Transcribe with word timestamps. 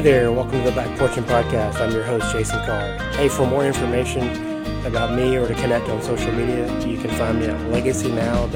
Hey 0.00 0.12
there, 0.12 0.32
welcome 0.32 0.64
to 0.64 0.70
the 0.70 0.72
Back 0.74 0.98
Porching 0.98 1.24
Podcast. 1.24 1.78
I'm 1.78 1.92
your 1.92 2.02
host, 2.02 2.32
Jason 2.32 2.58
Carr. 2.64 2.96
Hey, 3.16 3.28
for 3.28 3.46
more 3.46 3.66
information 3.66 4.30
about 4.86 5.14
me 5.14 5.36
or 5.36 5.46
to 5.46 5.54
connect 5.54 5.90
on 5.90 6.00
social 6.00 6.32
media, 6.32 6.64
you 6.86 6.96
can 6.96 7.10
find 7.10 7.38
me 7.38 7.44
at 7.44 7.60
legacynow.me. 7.70 8.50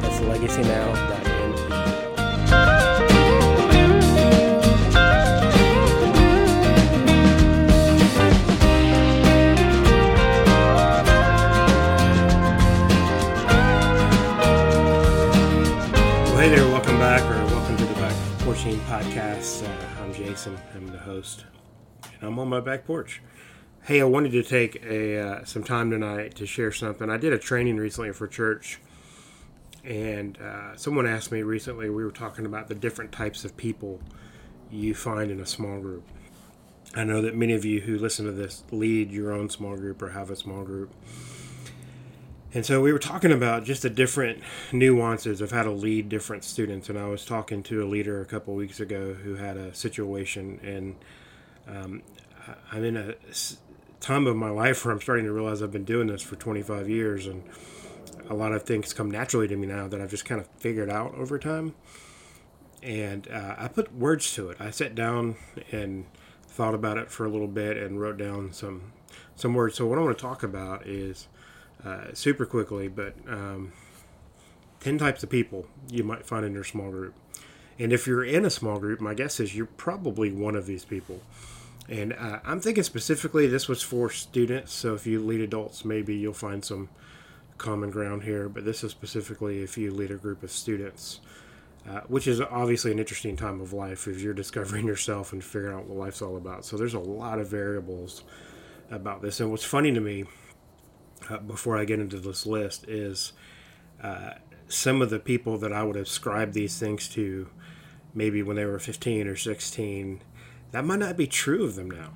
That's 0.00 0.20
legacynow.me. 0.20 1.20
Hey 16.40 16.48
there, 16.48 16.66
welcome 16.68 16.98
back, 16.98 17.22
or 17.24 17.44
welcome 17.52 17.76
to 17.76 17.84
the 17.84 17.95
Back 18.46 18.54
Porching 18.54 18.78
Podcast. 18.82 19.68
Uh, 19.68 20.02
I'm 20.02 20.14
Jason, 20.14 20.56
I'm 20.72 20.86
the 20.86 20.98
host, 20.98 21.44
and 22.04 22.22
I'm 22.22 22.38
on 22.38 22.48
my 22.48 22.60
back 22.60 22.86
porch. 22.86 23.20
Hey, 23.82 24.00
I 24.00 24.04
wanted 24.04 24.30
to 24.32 24.44
take 24.44 24.84
a 24.84 25.18
uh, 25.18 25.44
some 25.44 25.64
time 25.64 25.90
tonight 25.90 26.36
to 26.36 26.46
share 26.46 26.70
something. 26.70 27.10
I 27.10 27.16
did 27.16 27.32
a 27.32 27.38
training 27.38 27.76
recently 27.76 28.12
for 28.12 28.28
church, 28.28 28.78
and 29.82 30.38
uh, 30.38 30.76
someone 30.76 31.08
asked 31.08 31.32
me 31.32 31.42
recently. 31.42 31.90
We 31.90 32.04
were 32.04 32.12
talking 32.12 32.46
about 32.46 32.68
the 32.68 32.76
different 32.76 33.10
types 33.10 33.44
of 33.44 33.56
people 33.56 34.00
you 34.70 34.94
find 34.94 35.32
in 35.32 35.40
a 35.40 35.46
small 35.46 35.80
group. 35.80 36.04
I 36.94 37.02
know 37.02 37.20
that 37.22 37.34
many 37.34 37.54
of 37.54 37.64
you 37.64 37.80
who 37.80 37.98
listen 37.98 38.26
to 38.26 38.32
this 38.32 38.62
lead 38.70 39.10
your 39.10 39.32
own 39.32 39.50
small 39.50 39.76
group 39.76 40.00
or 40.00 40.10
have 40.10 40.30
a 40.30 40.36
small 40.36 40.62
group. 40.62 40.94
And 42.56 42.64
so 42.64 42.80
we 42.80 42.90
were 42.90 42.98
talking 42.98 43.32
about 43.32 43.64
just 43.64 43.82
the 43.82 43.90
different 43.90 44.42
nuances 44.72 45.42
of 45.42 45.50
how 45.50 45.62
to 45.62 45.70
lead 45.70 46.08
different 46.08 46.42
students. 46.42 46.88
And 46.88 46.98
I 46.98 47.06
was 47.06 47.22
talking 47.22 47.62
to 47.64 47.84
a 47.84 47.86
leader 47.86 48.22
a 48.22 48.24
couple 48.24 48.54
weeks 48.54 48.80
ago 48.80 49.12
who 49.12 49.34
had 49.34 49.58
a 49.58 49.74
situation, 49.74 50.58
and 50.62 50.96
um, 51.68 52.02
I'm 52.72 52.82
in 52.82 52.96
a 52.96 53.14
time 54.00 54.26
of 54.26 54.36
my 54.36 54.48
life 54.48 54.82
where 54.86 54.94
I'm 54.94 55.02
starting 55.02 55.26
to 55.26 55.32
realize 55.32 55.60
I've 55.60 55.70
been 55.70 55.84
doing 55.84 56.06
this 56.06 56.22
for 56.22 56.36
25 56.36 56.88
years, 56.88 57.26
and 57.26 57.44
a 58.30 58.34
lot 58.34 58.52
of 58.52 58.62
things 58.62 58.94
come 58.94 59.10
naturally 59.10 59.48
to 59.48 59.56
me 59.56 59.66
now 59.66 59.86
that 59.88 60.00
I've 60.00 60.10
just 60.10 60.24
kind 60.24 60.40
of 60.40 60.48
figured 60.56 60.88
out 60.88 61.14
over 61.14 61.38
time. 61.38 61.74
And 62.82 63.28
uh, 63.28 63.56
I 63.58 63.68
put 63.68 63.94
words 63.94 64.32
to 64.32 64.48
it. 64.48 64.56
I 64.62 64.70
sat 64.70 64.94
down 64.94 65.36
and 65.72 66.06
thought 66.48 66.72
about 66.72 66.96
it 66.96 67.10
for 67.10 67.26
a 67.26 67.28
little 67.28 67.48
bit 67.48 67.76
and 67.76 68.00
wrote 68.00 68.16
down 68.16 68.54
some 68.54 68.94
some 69.34 69.52
words. 69.52 69.74
So 69.74 69.86
what 69.86 69.98
I 69.98 70.00
want 70.00 70.16
to 70.16 70.22
talk 70.22 70.42
about 70.42 70.86
is 70.86 71.28
uh, 71.84 72.12
super 72.14 72.46
quickly, 72.46 72.88
but 72.88 73.14
um, 73.28 73.72
10 74.80 74.98
types 74.98 75.22
of 75.22 75.30
people 75.30 75.66
you 75.88 76.04
might 76.04 76.26
find 76.26 76.44
in 76.44 76.52
your 76.52 76.64
small 76.64 76.90
group. 76.90 77.14
And 77.78 77.92
if 77.92 78.06
you're 78.06 78.24
in 78.24 78.44
a 78.44 78.50
small 78.50 78.78
group, 78.78 79.00
my 79.00 79.14
guess 79.14 79.38
is 79.40 79.54
you're 79.54 79.66
probably 79.66 80.32
one 80.32 80.56
of 80.56 80.66
these 80.66 80.84
people. 80.84 81.20
And 81.88 82.14
uh, 82.14 82.40
I'm 82.44 82.60
thinking 82.60 82.82
specifically 82.82 83.46
this 83.46 83.68
was 83.68 83.82
for 83.82 84.10
students, 84.10 84.72
so 84.72 84.94
if 84.94 85.06
you 85.06 85.20
lead 85.20 85.40
adults, 85.40 85.84
maybe 85.84 86.16
you'll 86.16 86.32
find 86.32 86.64
some 86.64 86.88
common 87.58 87.90
ground 87.90 88.24
here, 88.24 88.48
but 88.48 88.64
this 88.64 88.82
is 88.82 88.90
specifically 88.90 89.62
if 89.62 89.78
you 89.78 89.92
lead 89.92 90.10
a 90.10 90.16
group 90.16 90.42
of 90.42 90.50
students. 90.50 91.20
Uh, 91.88 92.00
which 92.08 92.26
is 92.26 92.40
obviously 92.40 92.90
an 92.90 92.98
interesting 92.98 93.36
time 93.36 93.60
of 93.60 93.72
life 93.72 94.08
if 94.08 94.20
you're 94.20 94.34
discovering 94.34 94.84
yourself 94.88 95.32
and 95.32 95.44
figuring 95.44 95.72
out 95.72 95.86
what 95.86 95.96
life's 95.96 96.20
all 96.20 96.36
about. 96.36 96.64
So 96.64 96.76
there's 96.76 96.94
a 96.94 96.98
lot 96.98 97.38
of 97.38 97.48
variables 97.48 98.24
about 98.90 99.22
this. 99.22 99.38
And 99.38 99.52
what's 99.52 99.62
funny 99.62 99.92
to 99.92 100.00
me 100.00 100.24
uh, 101.30 101.38
before 101.38 101.76
I 101.76 101.84
get 101.84 101.98
into 101.98 102.18
this 102.18 102.46
list 102.46 102.86
is 102.88 103.32
uh, 104.02 104.32
some 104.68 105.02
of 105.02 105.10
the 105.10 105.18
people 105.18 105.58
that 105.58 105.72
I 105.72 105.82
would 105.82 105.96
ascribe 105.96 106.52
these 106.52 106.78
things 106.78 107.08
to, 107.10 107.48
maybe 108.14 108.42
when 108.42 108.56
they 108.56 108.64
were 108.64 108.78
15 108.78 109.26
or 109.26 109.36
16, 109.36 110.22
that 110.72 110.84
might 110.84 110.98
not 110.98 111.16
be 111.16 111.26
true 111.26 111.64
of 111.64 111.74
them 111.76 111.90
now. 111.90 112.12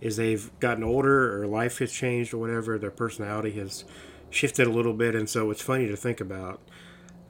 Is 0.00 0.16
they've 0.16 0.50
gotten 0.58 0.82
older 0.82 1.40
or 1.40 1.46
life 1.46 1.78
has 1.78 1.92
changed 1.92 2.34
or 2.34 2.38
whatever, 2.38 2.78
their 2.78 2.90
personality 2.90 3.52
has 3.52 3.84
shifted 4.30 4.66
a 4.66 4.70
little 4.70 4.94
bit, 4.94 5.14
and 5.14 5.28
so 5.28 5.50
it's 5.50 5.62
funny 5.62 5.86
to 5.86 5.96
think 5.96 6.20
about 6.20 6.60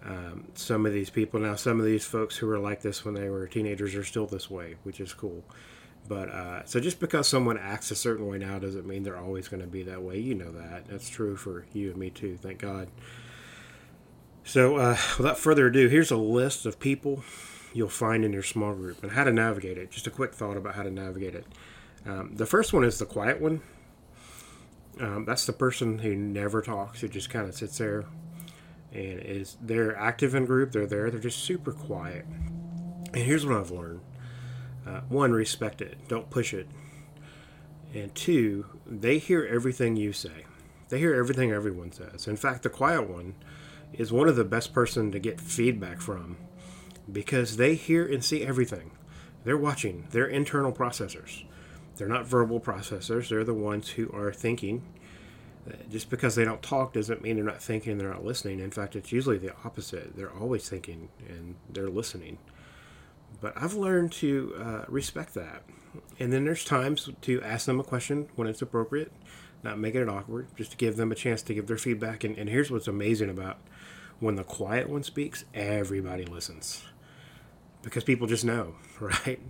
um, 0.04 0.48
some 0.54 0.86
of 0.86 0.92
these 0.92 1.10
people 1.10 1.40
now. 1.40 1.54
Some 1.54 1.78
of 1.78 1.86
these 1.86 2.04
folks 2.04 2.36
who 2.36 2.46
were 2.46 2.58
like 2.58 2.82
this 2.82 3.04
when 3.04 3.14
they 3.14 3.28
were 3.28 3.46
teenagers 3.46 3.94
are 3.94 4.04
still 4.04 4.26
this 4.26 4.50
way, 4.50 4.76
which 4.84 5.00
is 5.00 5.12
cool. 5.12 5.44
But 6.08 6.28
uh, 6.28 6.64
so 6.64 6.80
just 6.80 7.00
because 7.00 7.28
someone 7.28 7.58
acts 7.58 7.90
a 7.90 7.94
certain 7.94 8.26
way 8.26 8.38
now 8.38 8.58
doesn't 8.58 8.86
mean 8.86 9.02
they're 9.02 9.18
always 9.18 9.48
going 9.48 9.62
to 9.62 9.68
be 9.68 9.82
that 9.84 10.02
way. 10.02 10.18
You 10.18 10.34
know 10.34 10.50
that. 10.52 10.86
That's 10.88 11.08
true 11.08 11.36
for 11.36 11.64
you 11.72 11.90
and 11.90 11.96
me 11.98 12.10
too. 12.10 12.36
Thank 12.36 12.58
God. 12.58 12.88
So 14.44 14.76
uh, 14.76 14.96
without 15.16 15.38
further 15.38 15.68
ado, 15.68 15.88
here's 15.88 16.10
a 16.10 16.16
list 16.16 16.66
of 16.66 16.80
people 16.80 17.22
you'll 17.72 17.88
find 17.88 18.24
in 18.24 18.32
your 18.32 18.42
small 18.42 18.74
group 18.74 19.02
and 19.02 19.12
how 19.12 19.24
to 19.24 19.32
navigate 19.32 19.78
it. 19.78 19.90
Just 19.90 20.06
a 20.06 20.10
quick 20.10 20.34
thought 20.34 20.56
about 20.56 20.74
how 20.74 20.82
to 20.82 20.90
navigate 20.90 21.34
it. 21.34 21.46
Um, 22.04 22.34
the 22.34 22.46
first 22.46 22.72
one 22.72 22.84
is 22.84 22.98
the 22.98 23.06
quiet 23.06 23.40
one. 23.40 23.62
Um, 25.00 25.24
that's 25.24 25.46
the 25.46 25.52
person 25.52 26.00
who 26.00 26.14
never 26.14 26.60
talks. 26.60 27.00
Who 27.00 27.08
just 27.08 27.30
kind 27.30 27.48
of 27.48 27.54
sits 27.54 27.78
there 27.78 28.04
and 28.92 29.20
is 29.20 29.56
they're 29.62 29.96
active 29.96 30.34
in 30.34 30.44
group. 30.44 30.72
They're 30.72 30.86
there. 30.86 31.10
They're 31.10 31.20
just 31.20 31.38
super 31.38 31.72
quiet. 31.72 32.26
And 32.26 33.22
here's 33.22 33.46
what 33.46 33.56
I've 33.56 33.70
learned 33.70 34.00
uh, 34.86 35.00
one, 35.08 35.32
respect 35.32 35.80
it, 35.80 35.96
don't 36.08 36.30
push 36.30 36.52
it. 36.52 36.68
And 37.94 38.14
two, 38.14 38.66
they 38.86 39.18
hear 39.18 39.46
everything 39.46 39.96
you 39.96 40.12
say, 40.12 40.46
they 40.88 40.98
hear 40.98 41.14
everything 41.14 41.52
everyone 41.52 41.92
says. 41.92 42.26
In 42.26 42.36
fact, 42.36 42.62
the 42.62 42.70
quiet 42.70 43.08
one 43.08 43.34
is 43.92 44.12
one 44.12 44.28
of 44.28 44.36
the 44.36 44.44
best 44.44 44.72
person 44.72 45.12
to 45.12 45.18
get 45.18 45.40
feedback 45.40 46.00
from 46.00 46.36
because 47.10 47.56
they 47.56 47.74
hear 47.74 48.06
and 48.06 48.24
see 48.24 48.42
everything. 48.42 48.92
They're 49.44 49.56
watching, 49.56 50.06
they're 50.10 50.26
internal 50.26 50.72
processors. 50.72 51.44
They're 51.96 52.08
not 52.08 52.26
verbal 52.26 52.60
processors, 52.60 53.28
they're 53.28 53.44
the 53.44 53.54
ones 53.54 53.90
who 53.90 54.10
are 54.12 54.32
thinking. 54.32 54.82
Uh, 55.68 55.74
Just 55.90 56.10
because 56.10 56.34
they 56.34 56.44
don't 56.44 56.62
talk 56.62 56.94
doesn't 56.94 57.22
mean 57.22 57.36
they're 57.36 57.44
not 57.44 57.62
thinking, 57.62 57.98
they're 57.98 58.10
not 58.10 58.24
listening. 58.24 58.58
In 58.58 58.70
fact, 58.70 58.96
it's 58.96 59.12
usually 59.12 59.38
the 59.38 59.54
opposite. 59.64 60.16
They're 60.16 60.32
always 60.32 60.68
thinking 60.68 61.10
and 61.28 61.56
they're 61.70 61.90
listening 61.90 62.38
but 63.42 63.52
I've 63.56 63.74
learned 63.74 64.12
to 64.12 64.54
uh, 64.58 64.84
respect 64.88 65.34
that. 65.34 65.64
And 66.18 66.32
then 66.32 66.44
there's 66.44 66.64
times 66.64 67.10
to 67.22 67.42
ask 67.42 67.66
them 67.66 67.78
a 67.80 67.84
question 67.84 68.28
when 68.36 68.48
it's 68.48 68.62
appropriate, 68.62 69.12
not 69.62 69.78
making 69.78 70.00
it 70.00 70.08
awkward, 70.08 70.46
just 70.56 70.70
to 70.70 70.76
give 70.78 70.96
them 70.96 71.12
a 71.12 71.14
chance 71.14 71.42
to 71.42 71.54
give 71.54 71.66
their 71.66 71.76
feedback. 71.76 72.24
And, 72.24 72.38
and 72.38 72.48
here's 72.48 72.70
what's 72.70 72.88
amazing 72.88 73.28
about 73.28 73.58
when 74.20 74.36
the 74.36 74.44
quiet 74.44 74.88
one 74.88 75.02
speaks, 75.02 75.44
everybody 75.52 76.24
listens 76.24 76.84
because 77.82 78.04
people 78.04 78.26
just 78.26 78.44
know, 78.44 78.76
right? 79.00 79.40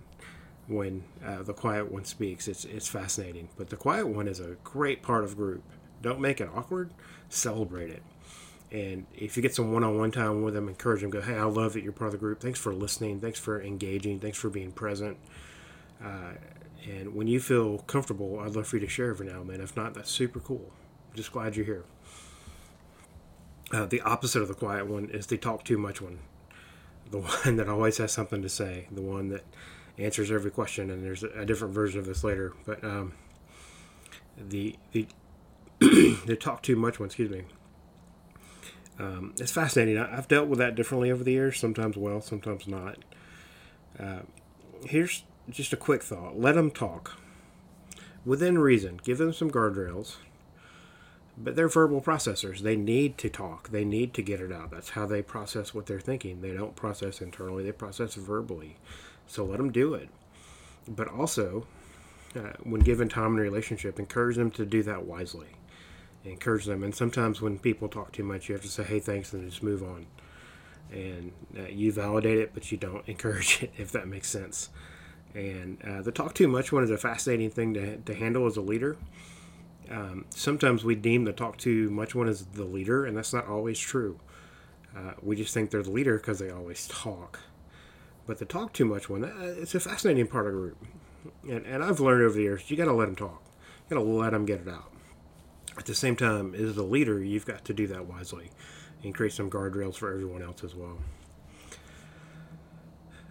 When 0.67 1.03
uh, 1.23 1.43
the 1.43 1.53
quiet 1.53 1.91
one 1.91 2.05
speaks, 2.05 2.47
it's 2.47 2.65
it's 2.65 2.87
fascinating. 2.87 3.49
But 3.57 3.69
the 3.69 3.75
quiet 3.75 4.07
one 4.07 4.27
is 4.27 4.39
a 4.39 4.55
great 4.63 5.01
part 5.01 5.23
of 5.23 5.35
group. 5.35 5.63
Don't 6.01 6.19
make 6.19 6.41
it 6.41 6.49
awkward. 6.53 6.91
Celebrate 7.29 7.89
it. 7.89 8.03
And 8.73 9.05
if 9.13 9.37
you 9.37 9.43
get 9.43 9.53
some 9.53 9.71
one-on-one 9.71 10.09
time 10.09 10.41
with 10.41 10.55
them, 10.55 10.67
encourage 10.67 11.01
them. 11.01 11.11
Go, 11.11 11.21
hey, 11.21 11.35
I 11.35 11.43
love 11.43 11.73
that 11.73 11.83
you're 11.83 11.93
part 11.93 12.07
of 12.07 12.13
the 12.13 12.17
group. 12.17 12.41
Thanks 12.41 12.59
for 12.59 12.73
listening. 12.73 13.19
Thanks 13.19 13.37
for 13.37 13.61
engaging. 13.61 14.19
Thanks 14.19 14.39
for 14.39 14.49
being 14.49 14.71
present. 14.71 15.17
Uh, 16.03 16.31
and 16.89 17.13
when 17.13 17.27
you 17.27 17.39
feel 17.39 17.77
comfortable, 17.79 18.39
I'd 18.39 18.55
love 18.55 18.65
for 18.65 18.77
you 18.77 18.81
to 18.81 18.89
share 18.89 19.11
every 19.11 19.27
now 19.27 19.41
and 19.41 19.49
then. 19.49 19.61
If 19.61 19.77
not, 19.77 19.93
that's 19.93 20.09
super 20.09 20.39
cool. 20.39 20.71
Just 21.13 21.31
glad 21.31 21.55
you're 21.55 21.65
here. 21.65 21.85
Uh, 23.71 23.85
the 23.85 24.01
opposite 24.01 24.41
of 24.41 24.47
the 24.47 24.55
quiet 24.55 24.87
one 24.87 25.09
is 25.11 25.27
the 25.27 25.37
talk 25.37 25.63
too 25.63 25.77
much 25.77 26.01
one. 26.01 26.19
The 27.11 27.19
one 27.45 27.57
that 27.57 27.69
always 27.69 27.97
has 27.97 28.11
something 28.11 28.41
to 28.41 28.49
say. 28.49 28.87
The 28.91 29.03
one 29.03 29.29
that 29.29 29.43
answers 29.99 30.31
every 30.31 30.49
question. 30.49 30.89
And 30.89 31.05
there's 31.05 31.23
a, 31.23 31.29
a 31.29 31.45
different 31.45 31.75
version 31.75 31.99
of 31.99 32.07
this 32.07 32.23
later. 32.23 32.53
But 32.65 32.83
um, 32.83 33.13
the 34.35 34.75
the 34.93 35.07
the 35.79 36.37
talk 36.39 36.63
too 36.63 36.75
much 36.75 36.99
one. 36.99 37.05
Excuse 37.05 37.29
me. 37.29 37.43
Um, 38.99 39.33
it's 39.39 39.51
fascinating. 39.51 39.97
I, 39.97 40.17
I've 40.17 40.27
dealt 40.27 40.47
with 40.47 40.59
that 40.59 40.75
differently 40.75 41.11
over 41.11 41.23
the 41.23 41.31
years. 41.31 41.59
Sometimes 41.59 41.97
well, 41.97 42.21
sometimes 42.21 42.67
not. 42.67 42.97
Uh, 43.99 44.19
here's 44.85 45.23
just 45.49 45.73
a 45.73 45.77
quick 45.77 46.03
thought. 46.03 46.39
Let 46.39 46.55
them 46.55 46.71
talk 46.71 47.17
within 48.25 48.57
reason. 48.57 48.99
Give 49.03 49.17
them 49.17 49.33
some 49.33 49.51
guardrails. 49.51 50.15
But 51.35 51.55
they're 51.55 51.67
verbal 51.67 51.99
processors. 51.99 52.59
They 52.59 52.75
need 52.75 53.17
to 53.17 53.29
talk. 53.29 53.69
They 53.69 53.83
need 53.83 54.13
to 54.13 54.21
get 54.21 54.39
it 54.39 54.51
out. 54.51 54.69
That's 54.69 54.91
how 54.91 55.07
they 55.07 55.23
process 55.23 55.73
what 55.73 55.87
they're 55.87 55.99
thinking. 55.99 56.41
They 56.41 56.51
don't 56.53 56.75
process 56.75 57.21
internally. 57.21 57.63
They 57.63 57.71
process 57.71 58.13
verbally. 58.13 58.77
So 59.25 59.43
let 59.43 59.57
them 59.57 59.71
do 59.71 59.95
it. 59.95 60.09
But 60.87 61.07
also, 61.07 61.65
uh, 62.35 62.51
when 62.61 62.81
given 62.81 63.09
time 63.09 63.33
in 63.33 63.39
a 63.39 63.41
relationship, 63.41 63.97
encourage 63.97 64.35
them 64.35 64.51
to 64.51 64.65
do 64.65 64.83
that 64.83 65.05
wisely 65.07 65.47
encourage 66.25 66.65
them. 66.65 66.83
And 66.83 66.93
sometimes 66.93 67.41
when 67.41 67.59
people 67.59 67.87
talk 67.87 68.11
too 68.11 68.23
much, 68.23 68.49
you 68.49 68.53
have 68.53 68.61
to 68.63 68.69
say, 68.69 68.83
"Hey, 68.83 68.99
thanks," 68.99 69.33
and 69.33 69.49
just 69.49 69.63
move 69.63 69.83
on. 69.83 70.05
And 70.91 71.31
uh, 71.57 71.67
you 71.69 71.91
validate 71.91 72.37
it, 72.37 72.51
but 72.53 72.71
you 72.71 72.77
don't 72.77 73.03
encourage 73.07 73.63
it, 73.63 73.71
if 73.77 73.91
that 73.91 74.07
makes 74.07 74.29
sense. 74.29 74.69
And 75.33 75.81
uh, 75.83 76.01
the 76.01 76.11
talk 76.11 76.35
too 76.35 76.47
much 76.47 76.71
one 76.71 76.83
is 76.83 76.91
a 76.91 76.97
fascinating 76.97 77.49
thing 77.49 77.73
to, 77.73 77.97
to 77.97 78.13
handle 78.13 78.45
as 78.45 78.57
a 78.57 78.61
leader. 78.61 78.97
Um, 79.89 80.25
sometimes 80.29 80.83
we 80.83 80.95
deem 80.95 81.25
the 81.25 81.33
talk 81.33 81.57
too 81.57 81.89
much 81.89 82.15
one 82.15 82.27
as 82.27 82.45
the 82.45 82.65
leader, 82.65 83.05
and 83.05 83.17
that's 83.17 83.33
not 83.33 83.47
always 83.47 83.79
true. 83.79 84.19
Uh, 84.95 85.13
we 85.21 85.35
just 85.35 85.53
think 85.53 85.71
they're 85.71 85.83
the 85.83 85.91
leader 85.91 86.17
because 86.17 86.39
they 86.39 86.51
always 86.51 86.87
talk. 86.87 87.39
But 88.25 88.37
the 88.37 88.45
talk 88.45 88.73
too 88.73 88.85
much 88.85 89.09
one, 89.09 89.23
it's 89.23 89.75
a 89.75 89.79
fascinating 89.79 90.27
part 90.27 90.47
of 90.47 90.53
a 90.53 90.57
group. 90.57 90.77
And, 91.49 91.65
and 91.65 91.83
I've 91.83 91.99
learned 91.99 92.23
over 92.23 92.35
the 92.35 92.43
years, 92.43 92.69
you 92.69 92.77
got 92.77 92.85
to 92.85 92.93
let 92.93 93.05
them 93.05 93.15
talk. 93.15 93.41
You 93.89 93.95
got 93.95 94.03
to 94.03 94.07
let 94.07 94.31
them 94.31 94.45
get 94.45 94.61
it 94.61 94.67
out. 94.69 94.92
At 95.77 95.85
the 95.85 95.95
same 95.95 96.15
time, 96.15 96.53
as 96.55 96.75
the 96.75 96.83
leader, 96.83 97.23
you've 97.23 97.45
got 97.45 97.65
to 97.65 97.73
do 97.73 97.87
that 97.87 98.05
wisely 98.05 98.51
and 99.03 99.13
create 99.13 99.33
some 99.33 99.49
guardrails 99.49 99.95
for 99.95 100.11
everyone 100.11 100.41
else 100.41 100.63
as 100.63 100.75
well. 100.75 100.99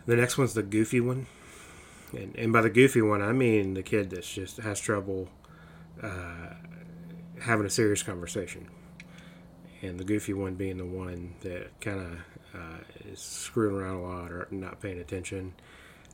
The 0.07 0.17
next 0.17 0.37
one's 0.37 0.55
the 0.55 0.63
goofy 0.63 1.01
one. 1.01 1.27
And, 2.13 2.35
and 2.37 2.53
by 2.53 2.61
the 2.61 2.71
goofy 2.71 3.01
one, 3.01 3.23
I 3.23 3.33
mean 3.33 3.75
the 3.75 3.83
kid 3.83 4.11
that 4.11 4.25
just 4.25 4.59
has 4.59 4.81
trouble 4.81 5.29
uh, 6.03 6.55
having 7.41 7.65
a 7.65 7.71
serious 7.71 8.03
conversation. 8.03 8.69
And 9.81 9.99
the 9.99 10.05
goofy 10.05 10.33
one 10.33 10.55
being 10.55 10.79
the 10.79 10.85
one 10.85 11.35
that 11.41 11.81
kind 11.81 12.01
of 12.01 12.13
uh, 12.55 12.79
is 13.11 13.21
screwing 13.21 13.77
around 13.77 13.97
a 13.97 14.03
lot 14.03 14.31
or 14.31 14.49
not 14.51 14.81
paying 14.81 14.99
attention. 14.99 15.55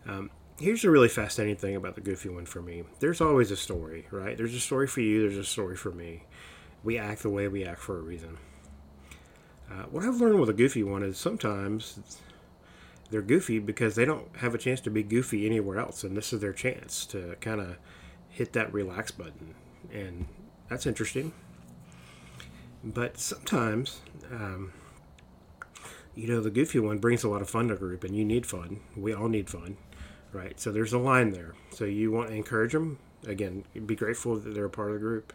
Um, 0.07 0.31
here's 0.61 0.85
a 0.85 0.91
really 0.91 1.09
fascinating 1.09 1.57
thing 1.57 1.77
about 1.77 1.95
the 1.95 2.01
goofy 2.01 2.29
one 2.29 2.47
for 2.47 2.61
me. 2.61 2.85
There's 3.01 3.21
always 3.21 3.51
a 3.51 3.57
story, 3.57 4.07
right? 4.11 4.37
There's 4.37 4.55
a 4.55 4.61
story 4.61 4.87
for 4.87 5.01
you, 5.01 5.23
there's 5.23 5.39
a 5.39 5.45
story 5.45 5.77
for 5.77 5.91
me. 5.91 6.25
We 6.83 6.99
act 6.99 7.23
the 7.23 7.31
way 7.31 7.49
we 7.49 7.65
act 7.65 7.81
for 7.81 7.99
a 7.99 8.03
reason. 8.03 8.39
Uh, 9.71 9.85
what 9.91 10.05
I've 10.05 10.21
learned 10.21 10.41
with 10.41 10.49
a 10.49 10.55
goofy 10.55 10.83
one 10.83 11.03
is 11.03 11.19
sometimes 11.19 12.19
they're 13.11 13.23
goofy 13.23 13.59
because 13.59 13.95
they 13.95 14.05
don't 14.05 14.37
have 14.37 14.55
a 14.55 14.59
chance 14.59 14.81
to 14.83 14.91
be 14.91 15.03
goofy 15.03 15.47
anywhere 15.47 15.79
else, 15.79 16.05
and 16.05 16.17
this 16.17 16.33
is 16.33 16.41
their 16.41 16.53
chance 16.53 17.05
to 17.07 17.37
kind 17.41 17.61
of 17.61 17.77
hit 18.29 18.53
that 18.55 18.73
relax 18.73 19.11
button, 19.11 19.55
and 19.93 20.27
that's 20.69 20.87
interesting. 20.87 21.33
But 22.83 23.19
sometimes, 23.19 24.01
um, 24.31 24.73
you 26.15 26.29
know, 26.29 26.41
the 26.41 26.51
goofy 26.51 26.79
one 26.79 26.99
brings 26.99 27.25
a 27.25 27.29
lot 27.29 27.43
of 27.43 27.51
fun 27.51 27.69
to 27.69 27.75
a 27.75 27.77
group, 27.77 28.05
and 28.05 28.17
you 28.17 28.25
need 28.25 28.47
fun. 28.47 28.81
We 28.97 29.13
all 29.13 29.29
need 29.29 29.51
fun, 29.51 29.77
right? 30.33 30.59
So 30.61 30.73
there's 30.73 30.93
a 30.93 30.99
line 30.99 31.33
there. 31.33 31.55
So 31.71 31.85
you 31.85 32.11
want 32.11 32.29
to 32.29 32.35
encourage 32.35 32.73
them. 32.73 32.99
Again, 33.27 33.65
be 33.87 33.97
grateful 33.97 34.37
that 34.37 34.55
they're 34.55 34.67
a 34.67 34.71
part 34.71 34.89
of 34.89 34.95
the 34.95 35.01
group. 35.01 35.33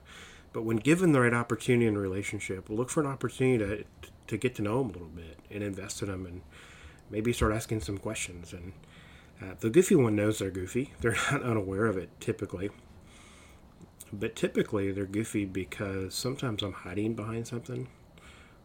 But 0.54 0.64
when 0.64 0.78
given 0.78 1.12
the 1.12 1.22
right 1.22 1.34
opportunity 1.34 1.88
in 1.88 1.96
a 1.96 2.00
relationship, 2.00 2.70
look 2.70 2.90
for 2.90 3.02
an 3.02 3.08
opportunity 3.08 3.58
to, 3.58 4.10
to 4.28 4.38
get 4.38 4.56
to 4.56 4.62
know 4.62 4.80
them 4.80 4.90
a 4.90 4.94
little 4.94 5.08
bit 5.08 5.40
and 5.50 5.64
invest 5.64 6.02
in 6.02 6.10
them 6.10 6.26
and 6.26 6.42
maybe 7.10 7.34
start 7.34 7.54
asking 7.54 7.82
some 7.82 7.98
questions. 7.98 8.54
And 8.54 8.74
uh, 9.42 9.56
the 9.60 9.70
goofy 9.70 9.96
one 9.96 10.16
knows 10.16 10.40
they're 10.40 10.52
goofy. 10.52 10.94
They're 11.02 11.18
not 11.32 11.44
unaware 11.44 11.86
of 11.86 11.98
it 11.98 12.10
typically. 12.20 12.70
But 14.12 14.36
typically 14.36 14.92
they're 14.92 15.08
goofy 15.08 15.44
because 15.44 16.14
sometimes 16.14 16.62
I'm 16.62 16.74
hiding 16.74 17.16
behind 17.16 17.48
something. 17.48 17.88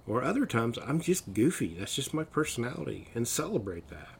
Or 0.07 0.23
other 0.23 0.45
times 0.45 0.79
I'm 0.87 1.01
just 1.01 1.33
goofy. 1.33 1.77
That's 1.79 1.95
just 1.95 2.13
my 2.13 2.25
personality. 2.25 3.09
And 3.15 3.27
celebrate 3.27 3.89
that. 3.89 4.18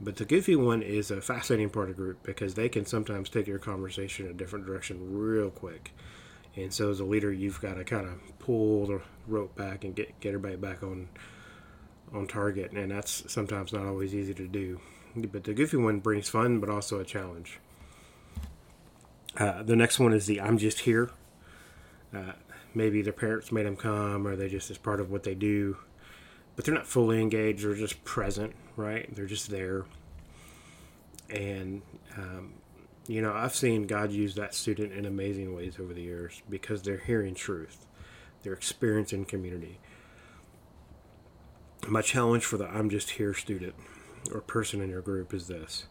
But 0.00 0.16
the 0.16 0.24
goofy 0.24 0.56
one 0.56 0.82
is 0.82 1.10
a 1.10 1.20
fascinating 1.20 1.70
part 1.70 1.88
of 1.88 1.96
group 1.96 2.22
because 2.22 2.54
they 2.54 2.68
can 2.68 2.84
sometimes 2.84 3.30
take 3.30 3.46
your 3.46 3.58
conversation 3.58 4.26
in 4.26 4.32
a 4.32 4.34
different 4.34 4.66
direction 4.66 5.16
real 5.16 5.50
quick. 5.50 5.92
And 6.54 6.72
so 6.72 6.90
as 6.90 7.00
a 7.00 7.04
leader, 7.04 7.32
you've 7.32 7.60
got 7.60 7.74
to 7.74 7.84
kind 7.84 8.06
of 8.06 8.38
pull 8.38 8.86
the 8.86 9.00
rope 9.26 9.56
back 9.56 9.84
and 9.84 9.94
get, 9.94 10.18
get 10.20 10.30
everybody 10.30 10.56
back 10.56 10.82
on 10.82 11.08
on 12.12 12.26
target, 12.26 12.70
and 12.72 12.90
that's 12.90 13.30
sometimes 13.30 13.72
not 13.72 13.84
always 13.84 14.14
easy 14.14 14.32
to 14.34 14.46
do. 14.46 14.80
But 15.16 15.44
the 15.44 15.54
goofy 15.54 15.76
one 15.76 16.00
brings 16.00 16.28
fun, 16.28 16.60
but 16.60 16.70
also 16.70 17.00
a 17.00 17.04
challenge. 17.04 17.58
Uh, 19.36 19.62
the 19.62 19.76
next 19.76 19.98
one 19.98 20.12
is 20.12 20.26
the 20.26 20.40
I'm 20.40 20.58
just 20.58 20.80
here. 20.80 21.10
Uh, 22.14 22.32
maybe 22.74 23.02
their 23.02 23.12
parents 23.12 23.50
made 23.50 23.66
them 23.66 23.76
come, 23.76 24.26
or 24.26 24.36
they 24.36 24.48
just 24.48 24.70
as 24.70 24.78
part 24.78 25.00
of 25.00 25.10
what 25.10 25.24
they 25.24 25.34
do, 25.34 25.76
but 26.54 26.64
they're 26.64 26.74
not 26.74 26.86
fully 26.86 27.20
engaged. 27.20 27.64
They're 27.64 27.74
just 27.74 28.04
present, 28.04 28.54
right? 28.76 29.12
They're 29.14 29.26
just 29.26 29.50
there. 29.50 29.84
And 31.30 31.82
um, 32.16 32.54
you 33.08 33.22
know, 33.22 33.32
I've 33.32 33.54
seen 33.54 33.86
God 33.86 34.12
use 34.12 34.34
that 34.36 34.54
student 34.54 34.92
in 34.92 35.06
amazing 35.06 35.54
ways 35.54 35.76
over 35.80 35.92
the 35.92 36.02
years 36.02 36.42
because 36.48 36.82
they're 36.82 36.98
hearing 36.98 37.34
truth, 37.34 37.86
they're 38.42 38.52
experiencing 38.52 39.24
community 39.24 39.78
my 41.88 42.02
challenge 42.02 42.44
for 42.44 42.56
the 42.56 42.66
I'm 42.66 42.90
just 42.90 43.10
here 43.10 43.34
student 43.34 43.74
or 44.32 44.40
person 44.40 44.80
in 44.80 44.90
your 44.90 45.02
group 45.02 45.32
is 45.32 45.46
this 45.46 45.86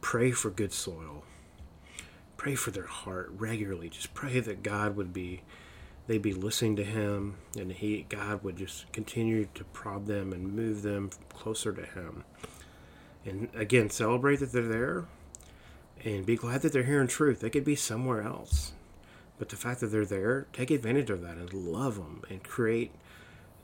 pray 0.00 0.30
for 0.30 0.50
good 0.50 0.72
soil. 0.72 1.24
Pray 2.36 2.54
for 2.54 2.70
their 2.70 2.86
heart 2.86 3.30
regularly. 3.36 3.90
Just 3.90 4.14
pray 4.14 4.40
that 4.40 4.62
God 4.62 4.96
would 4.96 5.12
be 5.12 5.42
they'd 6.06 6.22
be 6.22 6.32
listening 6.32 6.76
to 6.76 6.84
him 6.84 7.36
and 7.58 7.72
he 7.72 8.06
God 8.08 8.42
would 8.42 8.56
just 8.56 8.90
continue 8.92 9.48
to 9.54 9.64
prod 9.64 10.06
them 10.06 10.32
and 10.32 10.54
move 10.54 10.82
them 10.82 11.10
closer 11.28 11.72
to 11.72 11.84
him. 11.84 12.24
And 13.24 13.48
again, 13.54 13.90
celebrate 13.90 14.36
that 14.36 14.52
they're 14.52 14.62
there 14.62 15.04
and 16.04 16.24
be 16.24 16.36
glad 16.36 16.62
that 16.62 16.72
they're 16.72 16.84
hearing 16.84 17.08
truth. 17.08 17.40
They 17.40 17.50
could 17.50 17.64
be 17.64 17.76
somewhere 17.76 18.22
else. 18.22 18.72
But 19.38 19.48
the 19.48 19.56
fact 19.56 19.80
that 19.80 19.88
they're 19.88 20.04
there, 20.04 20.46
take 20.52 20.70
advantage 20.70 21.10
of 21.10 21.22
that 21.22 21.36
and 21.36 21.52
love 21.52 21.96
them 21.96 22.22
and 22.28 22.42
create 22.42 22.92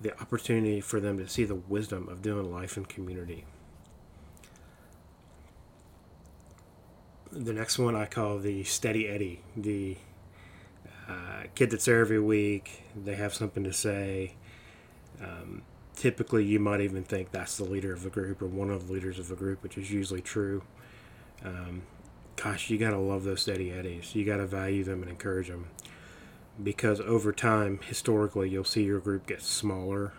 the 0.01 0.19
opportunity 0.21 0.81
for 0.81 1.01
them 1.01 1.19
to 1.19 1.29
see 1.29 1.45
the 1.45 1.55
wisdom 1.55 2.09
of 2.09 2.23
doing 2.23 2.53
life 2.53 2.77
in 2.77 2.85
community. 2.85 3.45
The 7.33 7.53
next 7.53 7.79
one 7.79 7.95
I 7.97 8.07
call 8.07 8.39
the 8.39 8.65
Steady 8.65 9.09
Eddie, 9.09 9.41
the 9.57 9.97
uh, 11.09 11.45
kid 11.55 11.71
that's 11.71 11.85
there 11.85 12.01
every 12.01 12.21
week. 12.21 12.83
They 12.95 13.15
have 13.15 13.35
something 13.35 13.65
to 13.65 13.73
say. 13.73 14.35
Um, 15.23 15.63
typically, 15.95 16.45
you 16.45 16.59
might 16.59 16.81
even 16.81 17.03
think 17.05 17.31
that's 17.31 17.57
the 17.57 17.65
leader 17.65 17.93
of 17.93 18.03
the 18.03 18.11
group 18.11 18.43
or 18.43 18.47
one 18.47 18.71
of 18.71 18.87
the 18.87 18.93
leaders 18.93 19.19
of 19.19 19.29
the 19.29 19.37
group, 19.37 19.63
which 19.63 19.79
is 19.79 19.91
usually 19.91 20.21
true. 20.21 20.63
Um, 21.45 21.83
gosh, 22.37 22.71
you 22.71 22.79
got 22.79 22.91
to 22.91 22.99
love 22.99 23.25
those 23.25 23.43
Steady 23.43 23.71
Eddies. 23.71 24.15
You 24.15 24.25
got 24.25 24.39
to 24.39 24.47
value 24.47 24.85
them 24.85 25.03
and 25.03 25.11
encourage 25.11 25.49
them 25.49 25.69
because 26.63 27.01
over 27.01 27.33
time, 27.33 27.81
historically, 27.87 28.49
you'll 28.49 28.65
see 28.65 28.85
your 28.85 29.01
group 29.01 29.27
get 29.27 29.43
smaller. 29.43 30.13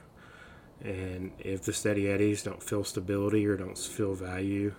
And 0.83 1.31
if 1.39 1.63
the 1.63 1.73
steady 1.73 2.07
eddies 2.07 2.43
don't 2.43 2.61
feel 2.61 2.83
stability 2.83 3.45
or 3.47 3.57
don't 3.57 3.77
feel 3.77 4.13
value, 4.13 4.75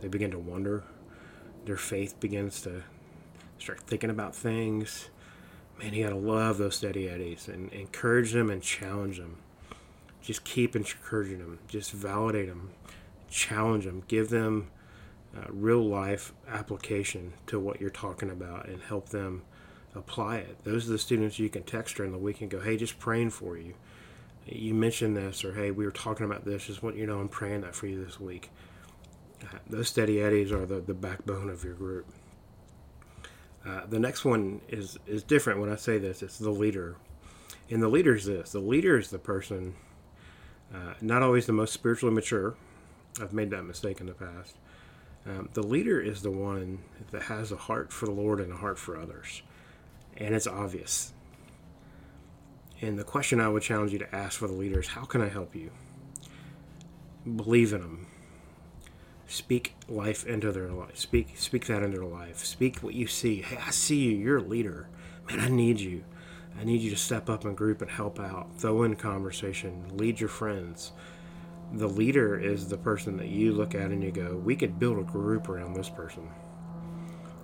they 0.00 0.08
begin 0.08 0.30
to 0.30 0.38
wonder. 0.38 0.84
Their 1.66 1.76
faith 1.76 2.18
begins 2.18 2.62
to 2.62 2.82
start 3.58 3.80
thinking 3.80 4.10
about 4.10 4.34
things. 4.34 5.10
Man, 5.82 5.94
you 5.94 6.04
gotta 6.04 6.14
love 6.14 6.58
those 6.58 6.76
steady 6.76 7.08
eddies 7.08 7.48
and 7.48 7.72
encourage 7.72 8.32
them 8.32 8.50
and 8.50 8.62
challenge 8.62 9.18
them. 9.18 9.38
Just 10.20 10.44
keep 10.44 10.76
encouraging 10.76 11.38
them. 11.38 11.58
Just 11.66 11.90
validate 11.90 12.48
them, 12.48 12.70
challenge 13.28 13.84
them, 13.84 14.04
give 14.06 14.28
them 14.28 14.68
uh, 15.36 15.46
real 15.48 15.84
life 15.84 16.32
application 16.46 17.32
to 17.48 17.58
what 17.58 17.80
you're 17.80 17.90
talking 17.90 18.30
about, 18.30 18.68
and 18.68 18.80
help 18.80 19.08
them 19.08 19.42
apply 19.96 20.36
it. 20.36 20.62
Those 20.62 20.88
are 20.88 20.92
the 20.92 20.98
students 20.98 21.40
you 21.40 21.48
can 21.48 21.64
text 21.64 21.96
during 21.96 22.12
the 22.12 22.18
week 22.18 22.40
and 22.42 22.50
go, 22.50 22.60
hey, 22.60 22.76
just 22.76 23.00
praying 23.00 23.30
for 23.30 23.58
you. 23.58 23.74
You 24.46 24.74
mentioned 24.74 25.16
this, 25.16 25.44
or 25.44 25.52
hey, 25.54 25.72
we 25.72 25.84
were 25.84 25.90
talking 25.90 26.26
about 26.26 26.44
this. 26.44 26.66
Just 26.66 26.84
want 26.84 26.96
you 26.96 27.06
know 27.08 27.18
I'm 27.18 27.28
praying 27.28 27.62
that 27.62 27.74
for 27.74 27.88
you 27.88 28.04
this 28.04 28.20
week. 28.20 28.50
Uh, 29.42 29.58
those 29.68 29.88
steady 29.88 30.20
eddies 30.22 30.52
are 30.52 30.64
the, 30.64 30.80
the 30.80 30.94
backbone 30.94 31.50
of 31.50 31.64
your 31.64 31.74
group. 31.74 32.06
Uh, 33.66 33.86
the 33.86 33.98
next 33.98 34.24
one 34.24 34.60
is 34.68 34.98
is 35.06 35.22
different. 35.22 35.60
When 35.60 35.70
I 35.70 35.76
say 35.76 35.98
this, 35.98 36.22
it's 36.22 36.38
the 36.38 36.50
leader, 36.50 36.96
and 37.70 37.82
the 37.82 37.88
leader 37.88 38.14
is 38.14 38.24
this: 38.24 38.52
the 38.52 38.58
leader 38.60 38.98
is 38.98 39.10
the 39.10 39.18
person, 39.18 39.74
uh, 40.74 40.94
not 41.00 41.22
always 41.22 41.46
the 41.46 41.52
most 41.52 41.72
spiritually 41.72 42.14
mature. 42.14 42.54
I've 43.20 43.32
made 43.32 43.50
that 43.50 43.64
mistake 43.64 44.00
in 44.00 44.06
the 44.06 44.14
past. 44.14 44.56
Um, 45.26 45.48
the 45.52 45.62
leader 45.62 46.00
is 46.00 46.22
the 46.22 46.30
one 46.30 46.80
that 47.12 47.22
has 47.22 47.52
a 47.52 47.56
heart 47.56 47.92
for 47.92 48.06
the 48.06 48.12
Lord 48.12 48.40
and 48.40 48.52
a 48.52 48.56
heart 48.56 48.78
for 48.78 48.96
others 48.96 49.42
and 50.16 50.34
it's 50.34 50.46
obvious. 50.46 51.12
And 52.80 52.98
the 52.98 53.04
question 53.04 53.40
I 53.40 53.48
would 53.48 53.62
challenge 53.62 53.92
you 53.92 53.98
to 54.00 54.14
ask 54.14 54.38
for 54.38 54.48
the 54.48 54.54
leaders 54.54 54.88
how 54.88 55.04
can 55.04 55.20
I 55.20 55.28
help 55.28 55.54
you? 55.54 55.70
Believe 57.36 57.72
in 57.72 57.80
them. 57.80 58.06
Speak 59.32 59.74
life 59.88 60.26
into 60.26 60.52
their 60.52 60.68
life. 60.68 60.98
Speak 60.98 61.38
speak 61.38 61.64
that 61.64 61.82
into 61.82 61.96
their 61.96 62.06
life. 62.06 62.44
Speak 62.44 62.80
what 62.80 62.92
you 62.92 63.06
see. 63.06 63.40
Hey, 63.40 63.56
I 63.66 63.70
see 63.70 63.96
you. 63.96 64.10
You're 64.10 64.36
a 64.36 64.42
leader. 64.42 64.90
Man, 65.26 65.40
I 65.40 65.48
need 65.48 65.80
you. 65.80 66.04
I 66.60 66.64
need 66.64 66.82
you 66.82 66.90
to 66.90 66.98
step 66.98 67.30
up 67.30 67.46
in 67.46 67.54
group 67.54 67.80
and 67.80 67.90
help 67.90 68.20
out. 68.20 68.50
Throw 68.58 68.82
in 68.82 68.94
conversation. 68.94 69.84
Lead 69.96 70.20
your 70.20 70.28
friends. 70.28 70.92
The 71.72 71.88
leader 71.88 72.38
is 72.38 72.68
the 72.68 72.76
person 72.76 73.16
that 73.16 73.28
you 73.28 73.52
look 73.52 73.74
at 73.74 73.90
and 73.90 74.04
you 74.04 74.12
go, 74.12 74.36
we 74.36 74.54
could 74.54 74.78
build 74.78 74.98
a 74.98 75.02
group 75.02 75.48
around 75.48 75.72
this 75.72 75.88
person. 75.88 76.28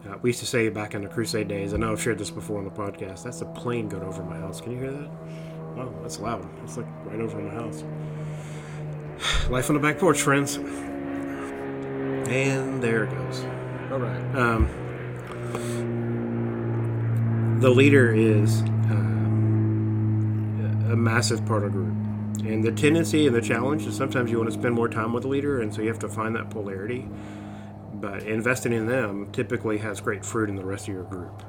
Uh, 0.06 0.18
we 0.20 0.28
used 0.28 0.40
to 0.40 0.46
say 0.46 0.68
back 0.68 0.94
in 0.94 1.00
the 1.00 1.08
Crusade 1.08 1.48
days, 1.48 1.72
I 1.72 1.78
know 1.78 1.92
I've 1.92 2.02
shared 2.02 2.18
this 2.18 2.30
before 2.30 2.58
on 2.58 2.64
the 2.64 2.70
podcast, 2.70 3.22
that's 3.22 3.40
a 3.40 3.46
plane 3.46 3.88
going 3.88 4.02
over 4.02 4.22
my 4.22 4.36
house. 4.36 4.60
Can 4.60 4.72
you 4.72 4.78
hear 4.78 4.92
that? 4.92 5.10
Wow, 5.74 5.94
that's 6.02 6.20
loud. 6.20 6.46
It's 6.64 6.76
like 6.76 6.86
right 7.06 7.18
over 7.18 7.40
my 7.40 7.54
house. 7.54 7.82
Life 9.48 9.70
on 9.70 9.74
the 9.74 9.80
back 9.80 9.98
porch, 9.98 10.20
friends. 10.20 10.58
And 12.28 12.82
there 12.82 13.04
it 13.04 13.10
goes. 13.10 13.44
All 13.90 13.98
right. 13.98 14.36
Um, 14.36 14.68
the 17.60 17.70
leader 17.70 18.14
is 18.14 18.62
uh, 18.62 18.94
a 20.92 20.96
massive 20.96 21.44
part 21.46 21.64
of 21.64 21.72
the 21.72 21.78
group. 21.78 21.94
And 22.46 22.62
the 22.62 22.70
tendency 22.70 23.26
and 23.26 23.34
the 23.34 23.40
challenge 23.40 23.86
is 23.86 23.96
sometimes 23.96 24.30
you 24.30 24.36
want 24.38 24.50
to 24.50 24.58
spend 24.58 24.74
more 24.74 24.88
time 24.88 25.12
with 25.12 25.24
the 25.24 25.28
leader, 25.28 25.60
and 25.60 25.74
so 25.74 25.82
you 25.82 25.88
have 25.88 25.98
to 26.00 26.08
find 26.08 26.36
that 26.36 26.50
polarity. 26.50 27.08
But 27.94 28.22
investing 28.24 28.72
in 28.72 28.86
them 28.86 29.32
typically 29.32 29.78
has 29.78 30.00
great 30.00 30.24
fruit 30.24 30.48
in 30.48 30.56
the 30.56 30.64
rest 30.64 30.86
of 30.86 30.94
your 30.94 31.04
group. 31.04 31.42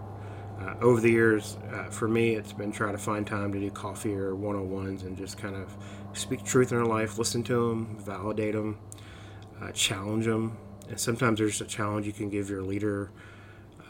Uh, 0.60 0.76
over 0.82 1.00
the 1.00 1.12
years, 1.12 1.58
uh, 1.74 1.86
for 1.90 2.08
me, 2.08 2.36
it's 2.36 2.54
been 2.54 2.72
trying 2.72 2.94
to 2.94 2.98
find 2.98 3.28
time 3.28 3.54
to 3.54 3.60
do 3.60 3.70
coffee 3.70 4.16
or 4.16 4.36
one 4.36 4.56
on 4.56 4.70
ones 4.70 5.04
and 5.04 5.16
just 5.16 5.38
kind 5.38 5.56
of 5.56 5.78
speak 6.14 6.44
truth 6.44 6.72
in 6.72 6.78
their 6.78 6.88
life, 6.88 7.18
listen 7.18 7.44
to 7.44 7.70
them, 7.70 7.98
validate 8.00 8.56
them, 8.56 8.78
uh, 9.62 9.72
challenge 9.72 10.26
them. 10.26 10.58
And 10.90 11.00
sometimes 11.00 11.40
there's 11.40 11.62
a 11.62 11.66
challenge 11.66 12.06
you 12.06 12.14
can 12.14 12.30
give 12.30 12.50
your 12.50 12.62
leader 12.62 13.12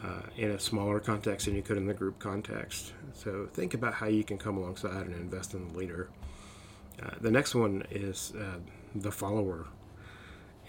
uh, 0.04 0.22
in 0.36 0.52
a 0.52 0.60
smaller 0.60 1.00
context 1.00 1.46
than 1.46 1.56
you 1.56 1.62
could 1.62 1.76
in 1.76 1.86
the 1.86 1.94
group 1.94 2.18
context. 2.18 2.92
So 3.14 3.48
think 3.52 3.74
about 3.74 3.94
how 3.94 4.06
you 4.06 4.22
can 4.22 4.38
come 4.38 4.56
alongside 4.56 5.06
and 5.06 5.14
invest 5.14 5.54
in 5.54 5.68
the 5.68 5.78
leader. 5.78 6.08
Uh, 7.02 7.10
the 7.20 7.30
next 7.30 7.54
one 7.54 7.84
is 7.90 8.32
uh, 8.38 8.58
the 8.94 9.10
follower. 9.10 9.66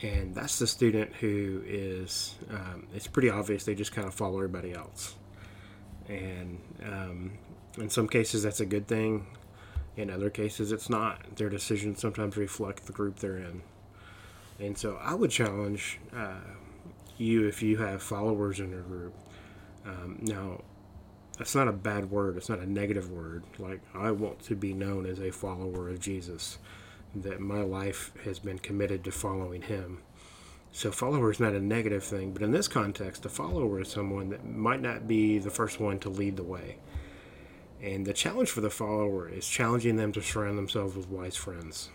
And 0.02 0.34
that's 0.34 0.58
the 0.58 0.66
student 0.66 1.14
who 1.16 1.62
is, 1.66 2.36
um, 2.50 2.88
it's 2.96 3.08
pretty 3.08 3.30
obvious 3.30 3.66
they 3.66 3.76
just 3.76 3.92
kind 3.92 4.08
of 4.08 4.14
follow 4.14 4.38
everybody 4.38 4.74
else 4.74 5.16
and 6.12 6.60
um, 6.84 7.32
in 7.78 7.90
some 7.90 8.08
cases 8.08 8.44
that's 8.44 8.60
a 8.60 8.66
good 8.66 8.88
thing. 8.88 9.26
In 9.98 10.10
other 10.10 10.30
cases, 10.30 10.72
it's 10.72 10.90
not. 10.90 11.36
Their 11.36 11.50
decisions 11.50 12.00
sometimes 12.00 12.38
reflect 12.38 12.86
the 12.86 12.94
group 12.94 13.20
they're 13.20 13.38
in, 13.38 13.62
and 14.62 14.78
so 14.78 14.98
I 15.02 15.14
would 15.14 15.32
challenge 15.32 16.00
uh, 16.16 16.40
you 17.18 17.48
if 17.48 17.62
you 17.62 17.78
have 17.78 18.02
followers 18.02 18.60
in 18.60 18.72
your 18.72 18.82
group. 18.82 19.14
Um, 19.86 20.20
now, 20.22 20.62
that's 21.38 21.56
not 21.56 21.68
a 21.68 21.74
bad 21.74 22.12
word. 22.12 22.38
It's 22.38 22.50
not 22.50 22.60
a 22.60 22.72
negative 22.72 23.10
word. 23.10 23.44
Like 23.58 23.82
I 23.94 24.12
want 24.12 24.42
to 24.44 24.56
be 24.56 24.74
known 24.74 25.06
as 25.06 25.20
a 25.20 25.32
follower 25.32 25.90
of 25.90 26.00
Jesus. 26.00 26.60
That 27.14 27.42
my 27.42 27.62
life 27.62 28.14
has 28.24 28.40
been 28.40 28.60
committed 28.60 29.04
to 29.04 29.12
following 29.12 29.64
Him 29.64 30.00
so 30.74 30.92
follower 30.92 31.30
is 31.32 31.40
not 31.40 31.54
a 31.54 31.60
negative 31.60 32.04
thing, 32.04 32.32
but 32.32 32.42
in 32.42 32.52
this 32.52 32.70
context, 32.70 33.26
a 33.26 33.30
follower 33.30 33.82
is 33.82 33.90
someone 33.90 34.30
that 34.30 34.46
might 34.46 34.82
not 34.82 35.08
be 35.08 35.38
the 35.38 35.50
first 35.50 35.82
one 35.82 36.00
to 36.00 36.10
lead 36.10 36.38
the 36.38 36.44
way. 36.44 36.78
And 37.82 38.06
the 38.06 38.14
challenge 38.14 38.50
for 38.50 38.62
the 38.62 38.70
follower 38.70 39.28
is 39.28 39.48
challenging 39.48 39.98
them 39.98 40.14
to 40.14 40.22
surround 40.22 40.58
themselves 40.58 40.96
with 40.96 41.10
wise 41.10 41.36
friends 41.36 41.90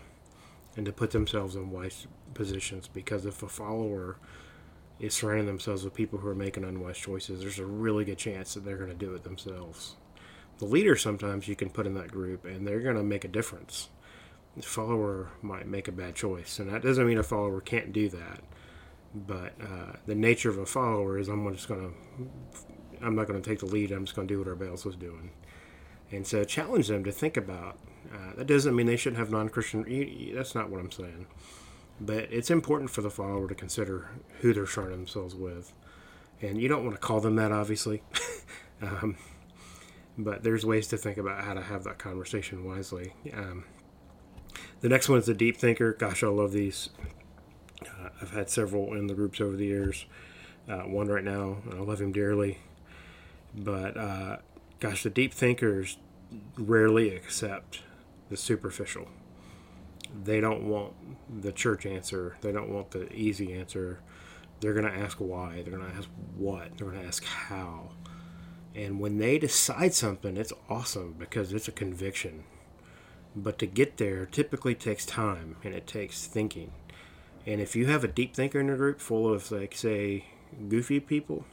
and 0.77 0.87
to 0.87 0.93
put 0.93 1.11
themselves 1.11 1.57
in 1.57 1.71
wise 1.71 2.07
positions. 2.35 2.89
Because 2.89 3.27
if 3.27 3.43
a 3.43 3.49
follower 3.49 4.17
is 5.01 5.15
surrounding 5.15 5.47
themselves 5.47 5.85
with 5.85 5.95
people 5.95 6.19
who 6.19 6.29
are 6.29 6.35
making 6.35 6.65
unwise 6.65 6.99
choices, 6.99 7.41
there's 7.41 7.59
a 7.59 7.67
really 7.67 8.05
good 8.05 8.19
chance 8.19 8.55
that 8.55 8.65
they're 8.65 8.77
going 8.77 8.91
to 8.91 8.95
do 8.95 9.15
it 9.15 9.25
themselves. 9.25 9.97
The 10.59 10.65
leader 10.65 10.97
sometimes 10.97 11.49
you 11.49 11.57
can 11.57 11.71
put 11.71 11.87
in 11.87 11.95
that 11.95 12.11
group 12.11 12.45
and 12.45 12.67
they're 12.67 12.81
going 12.81 12.97
to 12.97 13.03
make 13.03 13.25
a 13.25 13.29
difference. 13.29 13.89
The 14.57 14.63
follower 14.63 15.31
might 15.43 15.67
make 15.67 15.87
a 15.87 15.93
bad 15.93 16.15
choice, 16.15 16.59
and 16.59 16.73
that 16.73 16.83
doesn't 16.83 17.07
mean 17.07 17.19
a 17.19 17.23
follower 17.23 17.61
can't 17.61 17.93
do 17.93 18.09
that 18.09 18.41
but 19.27 19.55
uh, 19.63 19.93
the 20.07 20.15
nature 20.15 20.51
of 20.51 20.59
a 20.59 20.67
follower 20.67 21.19
is 21.19 21.29
I'm 21.29 21.51
just 21.55 21.69
going 21.69 21.95
to, 21.95 23.05
I'm 23.05 23.15
not 23.15 23.27
going 23.27 23.41
to 23.41 23.49
take 23.49 23.61
the 23.61 23.67
lead. 23.67 23.93
I'm 23.93 24.05
just 24.05 24.15
going 24.15 24.29
to 24.29 24.35
do 24.35 24.39
what 24.39 24.49
everybody 24.49 24.71
else 24.71 24.85
was 24.85 24.97
doing. 24.97 25.31
And 26.11 26.27
so 26.27 26.45
challenge 26.45 26.89
them 26.89 27.05
to 27.05 27.13
think 27.13 27.37
about. 27.37 27.79
Uh, 28.17 28.37
that 28.37 28.47
doesn't 28.47 28.75
mean 28.75 28.87
they 28.87 28.97
shouldn't 28.97 29.19
have 29.19 29.31
non-Christian. 29.31 30.33
That's 30.35 30.55
not 30.55 30.71
what 30.71 30.81
I'm 30.81 30.91
saying. 30.91 31.27
But 32.01 32.29
it's 32.31 32.51
important 32.51 32.91
for 32.91 33.03
the 33.03 33.11
follower 33.11 33.49
to 33.49 33.55
consider 33.55 34.09
who 34.41 34.55
they're 34.55 34.67
surrounding 34.67 34.99
themselves 34.99 35.35
with, 35.35 35.73
and 36.41 36.61
you 36.61 36.69
don't 36.69 36.85
want 36.85 36.95
to 36.95 37.01
call 37.01 37.21
them 37.21 37.37
that, 37.37 37.53
obviously. 37.53 38.03
um, 38.83 39.17
but 40.19 40.43
there's 40.43 40.65
ways 40.65 40.89
to 40.89 40.97
think 40.97 41.19
about 41.19 41.45
how 41.45 41.55
to 41.55 41.63
have 41.63 41.85
that 41.85 41.99
conversation 41.99 42.65
wisely. 42.65 43.13
Um, 43.33 43.65
the 44.81 44.89
next 44.89 45.09
one 45.09 45.19
is 45.19 45.27
the 45.27 45.35
deep 45.35 45.57
thinker. 45.57 45.93
Gosh, 45.93 46.23
I 46.23 46.29
love 46.29 46.53
these 46.53 46.91
uh, 47.83 48.09
I've 48.21 48.31
had 48.31 48.51
several 48.51 48.95
in 48.95 49.07
the 49.07 49.15
groups 49.15 49.41
over 49.41 49.57
the 49.57 49.67
years. 49.67 50.07
Uh, 50.69 50.83
one 50.83 51.09
right 51.09 51.25
now, 51.25 51.59
I 51.71 51.77
love 51.77 52.01
him 52.01 52.13
dearly. 52.13 52.59
But 53.55 53.97
uh, 53.97 54.39
gosh, 54.81 55.03
the 55.03 55.11
deep 55.11 55.33
thinkers 55.33 55.99
rarely 56.57 57.15
accept 57.15 57.83
the 58.29 58.37
superficial. 58.37 59.09
They 60.25 60.41
don't 60.41 60.65
want 60.69 60.95
the 61.43 61.53
church 61.53 61.87
answer. 61.87 62.37
They 62.41 62.53
don't 62.53 62.71
want 62.71 62.91
the 62.93 63.13
easy 63.13 63.53
answer. 63.53 64.01
They're 64.61 64.75
going 64.75 64.91
to 64.91 64.99
ask 64.99 65.19
why. 65.19 65.63
They're 65.63 65.77
going 65.77 65.91
to 65.91 65.97
ask 65.97 66.09
what. 66.37 66.77
They're 66.77 66.89
going 66.89 67.03
to 67.03 67.07
ask 67.07 67.25
how. 67.25 67.91
And 68.75 69.01
when 69.01 69.19
they 69.19 69.39
decide 69.39 69.95
something, 69.95 70.37
it's 70.37 70.53
awesome 70.69 71.15
because 71.19 71.53
it's 71.53 71.69
a 71.69 71.73
conviction. 71.73 72.45
But 73.35 73.59
to 73.59 73.67
get 73.67 73.97
there 73.99 74.27
typically 74.27 74.75
takes 74.75 75.05
time 75.05 75.57
and 75.63 75.75
it 75.75 75.87
takes 75.87 76.27
thinking. 76.27 76.73
And 77.47 77.61
if 77.61 77.77
you 77.77 77.87
have 77.87 78.03
a 78.03 78.09
deep 78.09 78.35
thinker 78.35 78.59
in 78.59 78.67
your 78.67 78.77
group 78.77 79.01
full 79.01 79.33
of, 79.33 79.51
like, 79.51 79.77
say, 79.77 80.25
goofy 80.69 81.01
people, 81.01 81.45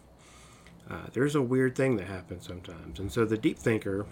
uh, 0.89 1.08
there's 1.13 1.36
a 1.36 1.42
weird 1.42 1.75
thing 1.75 1.98
that 1.98 2.08
happens 2.08 2.46
sometimes. 2.48 3.00
And 3.00 3.12
so 3.12 3.25
the 3.25 3.38
deep 3.38 3.60
thinker, 3.60 4.06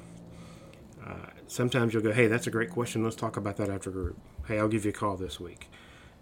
uh, 1.06 1.28
sometimes 1.48 1.94
you'll 1.94 2.04
go, 2.04 2.12
hey, 2.12 2.28
that's 2.28 2.48
a 2.48 2.52
great 2.52 2.70
question. 2.70 3.04
Let's 3.04 3.16
talk 3.16 3.38
about 3.38 3.58
that 3.58 3.70
after 3.70 3.90
group. 3.90 4.18
Hey, 4.48 4.60
I'll 4.60 4.68
give 4.68 4.86
you 4.86 4.92
a 4.92 4.94
call 4.94 5.18
this 5.18 5.40
week. 5.40 5.70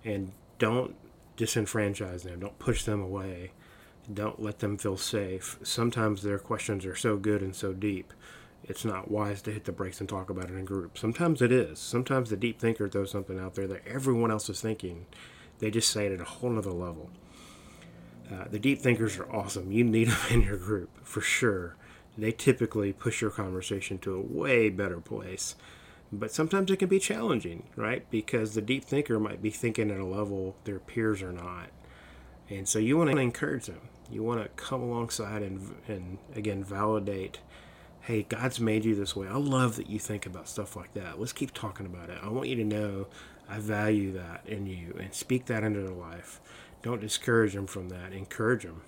And 0.03 0.31
don't 0.57 0.95
disenfranchise 1.37 2.23
them, 2.23 2.39
don't 2.39 2.59
push 2.59 2.83
them 2.83 3.01
away. 3.01 3.51
Don't 4.11 4.41
let 4.41 4.59
them 4.59 4.77
feel 4.77 4.97
safe. 4.97 5.59
Sometimes 5.61 6.23
their 6.23 6.39
questions 6.39 6.85
are 6.85 6.95
so 6.95 7.17
good 7.17 7.41
and 7.41 7.55
so 7.55 7.73
deep, 7.73 8.11
it's 8.63 8.83
not 8.83 9.11
wise 9.11 9.41
to 9.43 9.51
hit 9.51 9.65
the 9.65 9.71
brakes 9.71 9.99
and 9.99 10.09
talk 10.09 10.29
about 10.29 10.49
it 10.49 10.55
in 10.55 10.65
group. 10.65 10.97
Sometimes 10.97 11.41
it 11.41 11.51
is. 11.51 11.79
Sometimes 11.79 12.29
the 12.29 12.37
deep 12.37 12.59
thinker 12.59 12.89
throws 12.89 13.11
something 13.11 13.39
out 13.39 13.55
there 13.55 13.67
that 13.67 13.87
everyone 13.87 14.31
else 14.31 14.49
is 14.49 14.61
thinking, 14.61 15.05
they 15.59 15.69
just 15.69 15.91
say 15.91 16.07
it 16.07 16.13
at 16.13 16.21
a 16.21 16.25
whole 16.25 16.49
nother 16.49 16.71
level. 16.71 17.09
Uh, 18.31 18.45
the 18.49 18.59
deep 18.59 18.79
thinkers 18.79 19.17
are 19.17 19.31
awesome. 19.31 19.71
You 19.71 19.83
need 19.83 20.07
them 20.09 20.19
in 20.31 20.41
your 20.41 20.57
group 20.57 20.89
for 21.05 21.21
sure. 21.21 21.75
They 22.17 22.31
typically 22.31 22.93
push 22.93 23.21
your 23.21 23.31
conversation 23.31 23.97
to 23.99 24.15
a 24.15 24.21
way 24.21 24.69
better 24.69 24.99
place. 24.99 25.55
But 26.11 26.31
sometimes 26.31 26.71
it 26.71 26.77
can 26.77 26.89
be 26.89 26.99
challenging, 26.99 27.63
right? 27.75 28.09
Because 28.09 28.53
the 28.53 28.61
deep 28.61 28.83
thinker 28.83 29.19
might 29.19 29.41
be 29.41 29.51
thinking 29.51 29.91
at 29.91 29.99
a 29.99 30.05
level 30.05 30.55
their 30.63 30.79
peers 30.79 31.21
are 31.21 31.31
not. 31.31 31.69
And 32.49 32.67
so 32.67 32.79
you 32.79 32.97
want 32.97 33.11
to 33.11 33.17
encourage 33.17 33.67
them. 33.67 33.81
You 34.11 34.23
want 34.23 34.41
to 34.41 34.49
come 34.61 34.81
alongside 34.81 35.43
and, 35.43 35.75
and 35.87 36.17
again, 36.35 36.63
validate 36.63 37.39
hey, 38.01 38.23
God's 38.23 38.59
made 38.59 38.85
you 38.85 38.95
this 38.95 39.15
way. 39.15 39.27
I 39.27 39.37
love 39.37 39.75
that 39.75 39.87
you 39.87 39.99
think 39.99 40.25
about 40.25 40.49
stuff 40.49 40.75
like 40.75 40.93
that. 40.95 41.19
Let's 41.19 41.31
keep 41.31 41.53
talking 41.53 41.85
about 41.85 42.09
it. 42.09 42.17
I 42.23 42.29
want 42.29 42.47
you 42.47 42.55
to 42.55 42.63
know 42.63 43.05
I 43.47 43.59
value 43.59 44.13
that 44.13 44.41
in 44.47 44.65
you 44.65 44.95
and 44.99 45.13
speak 45.13 45.45
that 45.45 45.63
into 45.63 45.81
their 45.81 45.91
life. 45.91 46.39
Don't 46.81 47.01
discourage 47.01 47.53
them 47.53 47.67
from 47.67 47.89
that. 47.89 48.11
Encourage 48.13 48.63
them 48.63 48.81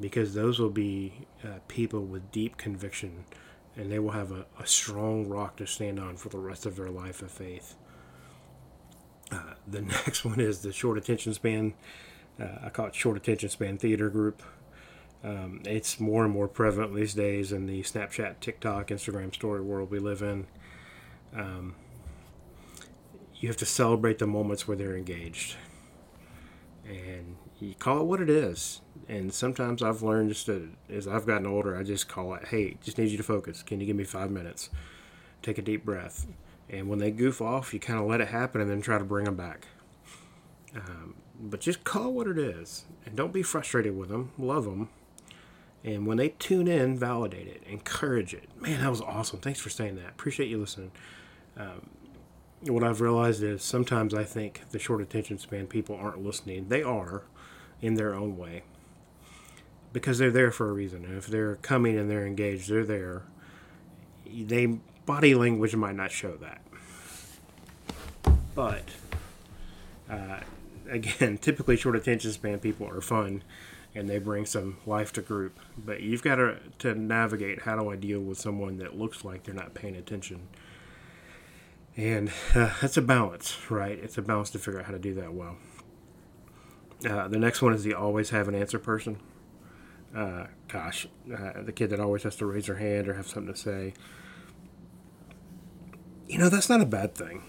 because 0.00 0.34
those 0.34 0.58
will 0.58 0.70
be 0.70 1.26
uh, 1.44 1.58
people 1.68 2.04
with 2.04 2.30
deep 2.30 2.56
conviction 2.56 3.24
and 3.76 3.90
they 3.90 3.98
will 3.98 4.10
have 4.10 4.32
a, 4.32 4.44
a, 4.58 4.66
strong 4.66 5.28
rock 5.28 5.56
to 5.56 5.66
stand 5.66 6.00
on 6.00 6.16
for 6.16 6.28
the 6.28 6.38
rest 6.38 6.66
of 6.66 6.76
their 6.76 6.90
life 6.90 7.22
of 7.22 7.30
faith. 7.30 7.76
Uh, 9.30 9.54
the 9.66 9.82
next 10.06 10.24
one 10.24 10.40
is 10.40 10.60
the 10.60 10.72
short 10.72 10.98
attention 10.98 11.32
span. 11.32 11.74
Uh, 12.40 12.46
I 12.64 12.70
call 12.70 12.86
it 12.86 12.94
short 12.94 13.16
attention 13.16 13.48
span 13.48 13.78
theater 13.78 14.10
group. 14.10 14.42
Um, 15.22 15.62
it's 15.64 15.98
more 15.98 16.24
and 16.24 16.32
more 16.32 16.48
prevalent 16.48 16.94
these 16.94 17.14
days 17.14 17.52
in 17.52 17.66
the 17.66 17.82
Snapchat, 17.82 18.40
TikTok, 18.40 18.88
Instagram 18.88 19.34
story 19.34 19.60
world 19.60 19.90
we 19.90 19.98
live 19.98 20.22
in. 20.22 20.46
Um, 21.34 21.74
you 23.36 23.48
have 23.48 23.56
to 23.58 23.66
celebrate 23.66 24.18
the 24.18 24.26
moments 24.26 24.66
where 24.66 24.76
they're 24.76 24.96
engaged. 24.96 25.56
And 26.88 27.36
you 27.60 27.74
call 27.74 28.00
it 28.00 28.04
what 28.04 28.20
it 28.20 28.30
is. 28.30 28.80
And 29.08 29.32
sometimes 29.32 29.82
I've 29.82 30.02
learned 30.02 30.30
just 30.30 30.46
to, 30.46 30.70
as 30.88 31.06
I've 31.06 31.26
gotten 31.26 31.46
older, 31.46 31.76
I 31.76 31.82
just 31.82 32.08
call 32.08 32.34
it, 32.34 32.48
hey, 32.48 32.76
just 32.82 32.98
need 32.98 33.10
you 33.10 33.16
to 33.16 33.22
focus. 33.22 33.62
Can 33.62 33.80
you 33.80 33.86
give 33.86 33.96
me 33.96 34.04
five 34.04 34.30
minutes? 34.30 34.70
Take 35.42 35.58
a 35.58 35.62
deep 35.62 35.84
breath. 35.84 36.26
And 36.70 36.88
when 36.88 36.98
they 36.98 37.10
goof 37.10 37.40
off, 37.40 37.72
you 37.72 37.80
kind 37.80 37.98
of 37.98 38.06
let 38.06 38.20
it 38.20 38.28
happen 38.28 38.60
and 38.60 38.70
then 38.70 38.80
try 38.80 38.98
to 38.98 39.04
bring 39.04 39.24
them 39.24 39.36
back. 39.36 39.66
Um, 40.74 41.14
but 41.40 41.60
just 41.60 41.84
call 41.84 42.12
what 42.12 42.26
it 42.26 42.38
is. 42.38 42.84
And 43.06 43.16
don't 43.16 43.32
be 43.32 43.42
frustrated 43.42 43.96
with 43.96 44.08
them. 44.08 44.32
Love 44.38 44.64
them. 44.64 44.88
And 45.84 46.06
when 46.06 46.16
they 46.16 46.30
tune 46.30 46.68
in, 46.68 46.98
validate 46.98 47.46
it, 47.46 47.62
encourage 47.66 48.34
it. 48.34 48.48
Man, 48.60 48.80
that 48.80 48.90
was 48.90 49.00
awesome. 49.00 49.38
Thanks 49.38 49.60
for 49.60 49.70
saying 49.70 49.96
that. 49.96 50.08
Appreciate 50.08 50.48
you 50.48 50.58
listening. 50.58 50.90
Um, 51.56 51.88
what 52.62 52.82
I've 52.82 53.00
realized 53.00 53.42
is 53.42 53.62
sometimes 53.62 54.14
I 54.14 54.24
think 54.24 54.62
the 54.70 54.78
short 54.78 55.00
attention 55.00 55.38
span 55.38 55.66
people 55.66 55.96
aren't 55.96 56.24
listening. 56.24 56.68
They 56.68 56.82
are 56.82 57.22
in 57.80 57.94
their 57.94 58.14
own 58.14 58.36
way 58.36 58.62
because 59.92 60.18
they're 60.18 60.30
there 60.30 60.50
for 60.50 60.68
a 60.68 60.72
reason. 60.72 61.04
If 61.16 61.26
they're 61.26 61.56
coming 61.56 61.98
and 61.98 62.10
they're 62.10 62.26
engaged, 62.26 62.68
they're 62.68 62.84
there. 62.84 63.22
They 64.26 64.78
body 65.06 65.34
language 65.34 65.74
might 65.74 65.94
not 65.94 66.10
show 66.10 66.36
that. 66.36 66.60
But 68.54 68.84
uh, 70.10 70.40
again, 70.88 71.38
typically 71.38 71.76
short 71.76 71.96
attention 71.96 72.32
span 72.32 72.58
people 72.58 72.88
are 72.88 73.00
fun 73.00 73.42
and 73.94 74.08
they 74.08 74.18
bring 74.18 74.46
some 74.46 74.76
life 74.84 75.12
to 75.14 75.22
group. 75.22 75.58
But 75.76 76.02
you've 76.02 76.22
got 76.22 76.36
to, 76.36 76.58
to 76.80 76.94
navigate 76.94 77.62
how 77.62 77.76
do 77.76 77.88
I 77.90 77.96
deal 77.96 78.20
with 78.20 78.38
someone 78.38 78.78
that 78.78 78.98
looks 78.98 79.24
like 79.24 79.44
they're 79.44 79.54
not 79.54 79.74
paying 79.74 79.96
attention 79.96 80.48
And 81.96 82.30
uh, 82.54 82.72
that's 82.80 82.96
a 82.96 83.02
balance, 83.02 83.58
right? 83.70 83.98
It's 83.98 84.18
a 84.18 84.22
balance 84.22 84.50
to 84.50 84.58
figure 84.58 84.80
out 84.80 84.86
how 84.86 84.92
to 84.92 84.98
do 84.98 85.14
that 85.14 85.34
well. 85.34 85.56
Uh, 87.08 87.28
the 87.28 87.38
next 87.38 87.62
one 87.62 87.72
is 87.72 87.84
the 87.84 87.94
always 87.94 88.30
have 88.30 88.48
an 88.48 88.54
answer 88.54 88.78
person. 88.78 89.18
Uh, 90.14 90.46
gosh, 90.68 91.06
uh, 91.32 91.62
the 91.62 91.72
kid 91.72 91.90
that 91.90 92.00
always 92.00 92.22
has 92.22 92.36
to 92.36 92.46
raise 92.46 92.66
their 92.66 92.76
hand 92.76 93.08
or 93.08 93.14
have 93.14 93.26
something 93.26 93.52
to 93.52 93.58
say. 93.58 93.94
You 96.26 96.38
know, 96.38 96.48
that's 96.48 96.68
not 96.68 96.80
a 96.80 96.86
bad 96.86 97.14
thing. 97.14 97.42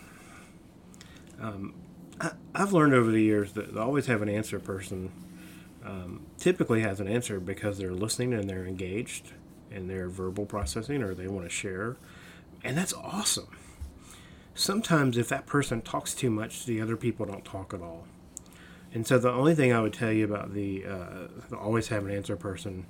Um, 1.39 1.73
I, 2.19 2.31
have 2.55 2.73
learned 2.73 2.93
over 2.93 3.11
the 3.11 3.21
years 3.21 3.53
that 3.53 3.73
the 3.73 3.81
always 3.81 4.07
have 4.07 4.21
an 4.21 4.29
answer 4.29 4.59
person 4.59 5.11
um, 5.85 6.25
typically 6.37 6.81
has 6.81 6.99
an 6.99 7.07
answer 7.07 7.39
because 7.39 7.77
they're 7.77 7.93
listening 7.93 8.33
and 8.33 8.49
they're 8.49 8.65
engaged 8.65 9.31
and 9.71 9.89
they're 9.89 10.09
verbal 10.09 10.45
processing 10.45 11.01
or 11.01 11.13
they 11.13 11.27
want 11.27 11.45
to 11.45 11.49
share. 11.49 11.97
And 12.63 12.77
that's 12.77 12.93
awesome. 12.93 13.55
Sometimes, 14.59 15.17
if 15.17 15.29
that 15.29 15.45
person 15.45 15.81
talks 15.81 16.13
too 16.13 16.29
much, 16.29 16.65
the 16.65 16.81
other 16.81 16.97
people 16.97 17.25
don't 17.25 17.45
talk 17.45 17.73
at 17.73 17.81
all. 17.81 18.03
And 18.93 19.07
so, 19.07 19.17
the 19.17 19.31
only 19.31 19.55
thing 19.55 19.71
I 19.71 19.79
would 19.79 19.93
tell 19.93 20.11
you 20.11 20.25
about 20.25 20.53
the, 20.53 20.85
uh, 20.85 21.27
the 21.49 21.55
always 21.55 21.87
have 21.87 22.05
an 22.05 22.11
answer 22.11 22.35
person, 22.35 22.85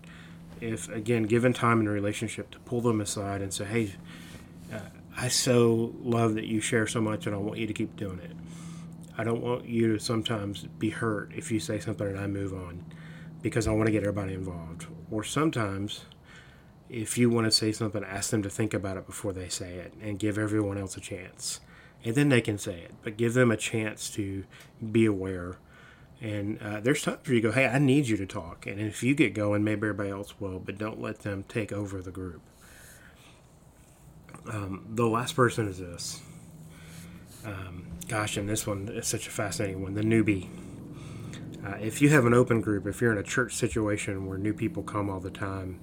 if 0.59 0.89
again, 0.89 1.23
given 1.23 1.53
time 1.53 1.79
in 1.79 1.85
a 1.85 1.91
relationship, 1.91 2.49
to 2.51 2.59
pull 2.61 2.81
them 2.81 2.99
aside 2.99 3.43
and 3.43 3.53
say, 3.53 3.65
hey, 3.65 3.91
uh, 4.73 4.79
I 5.15 5.27
so 5.27 5.93
love 6.01 6.33
that 6.33 6.45
you 6.45 6.59
share 6.59 6.88
so 6.88 7.01
much 7.01 7.27
and 7.27 7.35
I 7.35 7.38
want 7.38 7.59
you 7.59 7.67
to 7.67 7.73
keep 7.73 7.95
doing 7.95 8.17
it. 8.17 8.31
I 9.15 9.23
don't 9.23 9.43
want 9.43 9.65
you 9.65 9.93
to 9.93 9.99
sometimes 9.99 10.65
be 10.79 10.89
hurt 10.89 11.33
if 11.35 11.51
you 11.51 11.59
say 11.59 11.79
something 11.79 12.07
and 12.07 12.17
I 12.17 12.25
move 12.25 12.51
on 12.51 12.83
because 13.43 13.67
I 13.67 13.73
want 13.73 13.85
to 13.85 13.91
get 13.91 14.01
everybody 14.01 14.33
involved. 14.33 14.88
Or 15.11 15.23
sometimes, 15.23 16.05
if 16.89 17.17
you 17.17 17.29
want 17.29 17.46
to 17.46 17.51
say 17.51 17.72
something, 17.72 18.03
ask 18.03 18.31
them 18.31 18.41
to 18.43 18.50
think 18.50 18.74
about 18.74 18.98
it 18.98 19.05
before 19.05 19.31
they 19.31 19.48
say 19.48 19.75
it 19.75 19.93
and 20.01 20.17
give 20.17 20.38
everyone 20.38 20.77
else 20.77 20.98
a 20.98 21.01
chance. 21.01 21.60
And 22.03 22.15
then 22.15 22.29
they 22.29 22.41
can 22.41 22.58
say 22.58 22.79
it, 22.79 22.93
but 23.03 23.17
give 23.17 23.34
them 23.34 23.51
a 23.51 23.58
chance 23.58 24.10
to 24.12 24.46
be 24.91 25.05
aware. 25.05 25.58
And 26.22 26.62
uh, 26.62 26.79
there's 26.79 27.01
times 27.01 27.19
where 27.25 27.36
you 27.36 27.41
go, 27.41 27.51
hey, 27.51 27.67
I 27.67 27.77
need 27.77 28.08
you 28.08 28.17
to 28.17 28.25
talk. 28.25 28.65
And 28.65 28.79
if 28.79 29.03
you 29.03 29.13
get 29.13 29.34
going, 29.34 29.63
maybe 29.63 29.88
everybody 29.88 30.10
else 30.10 30.39
will, 30.39 30.60
but 30.60 30.77
don't 30.77 31.01
let 31.01 31.19
them 31.19 31.43
take 31.48 31.72
over 31.72 32.01
the 32.01 32.12
group. 32.12 32.41
Um, 34.50 34.86
the 34.89 35.08
last 35.08 35.36
person 35.36 35.67
is 35.67 35.79
this. 35.79 36.22
Um, 37.46 37.88
gosh, 38.08 38.38
and 38.38 38.50
this 38.50 38.65
one 38.65 38.89
is 38.89 39.08
such 39.08 39.27
a 39.27 39.31
fascinating 39.31 39.81
one 39.81 39.93
the 39.93 40.01
newbie. 40.01 40.50
Uh, 41.65 41.75
if 41.81 42.01
you 42.01 42.10
have 42.10 42.25
an 42.25 42.34
open 42.34 42.62
group, 42.62 42.88
if 42.88 43.01
you're 43.01 43.12
in 43.12 43.17
a 43.17 43.24
church 43.24 43.53
situation 43.53 44.25
where 44.25 44.38
new 44.38 44.53
people 44.53 44.81
come 44.81 45.10
all 45.10 45.19
the 45.19 45.29
time, 45.29 45.79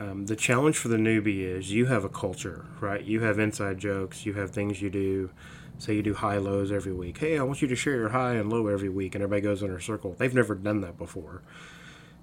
um, 0.00 0.26
the 0.26 0.36
challenge 0.36 0.78
for 0.78 0.88
the 0.88 0.96
newbie 0.96 1.42
is 1.42 1.70
you 1.70 1.86
have 1.86 2.04
a 2.04 2.08
culture, 2.08 2.64
right? 2.80 3.04
You 3.04 3.20
have 3.20 3.38
inside 3.38 3.78
jokes, 3.78 4.24
you 4.24 4.32
have 4.32 4.50
things 4.50 4.80
you 4.80 4.88
do. 4.88 5.30
Say 5.78 5.94
you 5.94 6.02
do 6.02 6.14
high 6.14 6.38
lows 6.38 6.72
every 6.72 6.92
week. 6.92 7.18
Hey, 7.18 7.38
I 7.38 7.42
want 7.42 7.60
you 7.60 7.68
to 7.68 7.76
share 7.76 7.96
your 7.96 8.08
high 8.10 8.34
and 8.34 8.50
low 8.50 8.66
every 8.66 8.88
week, 8.88 9.14
and 9.14 9.22
everybody 9.22 9.42
goes 9.42 9.62
in 9.62 9.70
a 9.70 9.80
circle. 9.80 10.14
They've 10.18 10.34
never 10.34 10.54
done 10.54 10.80
that 10.80 10.98
before. 10.98 11.42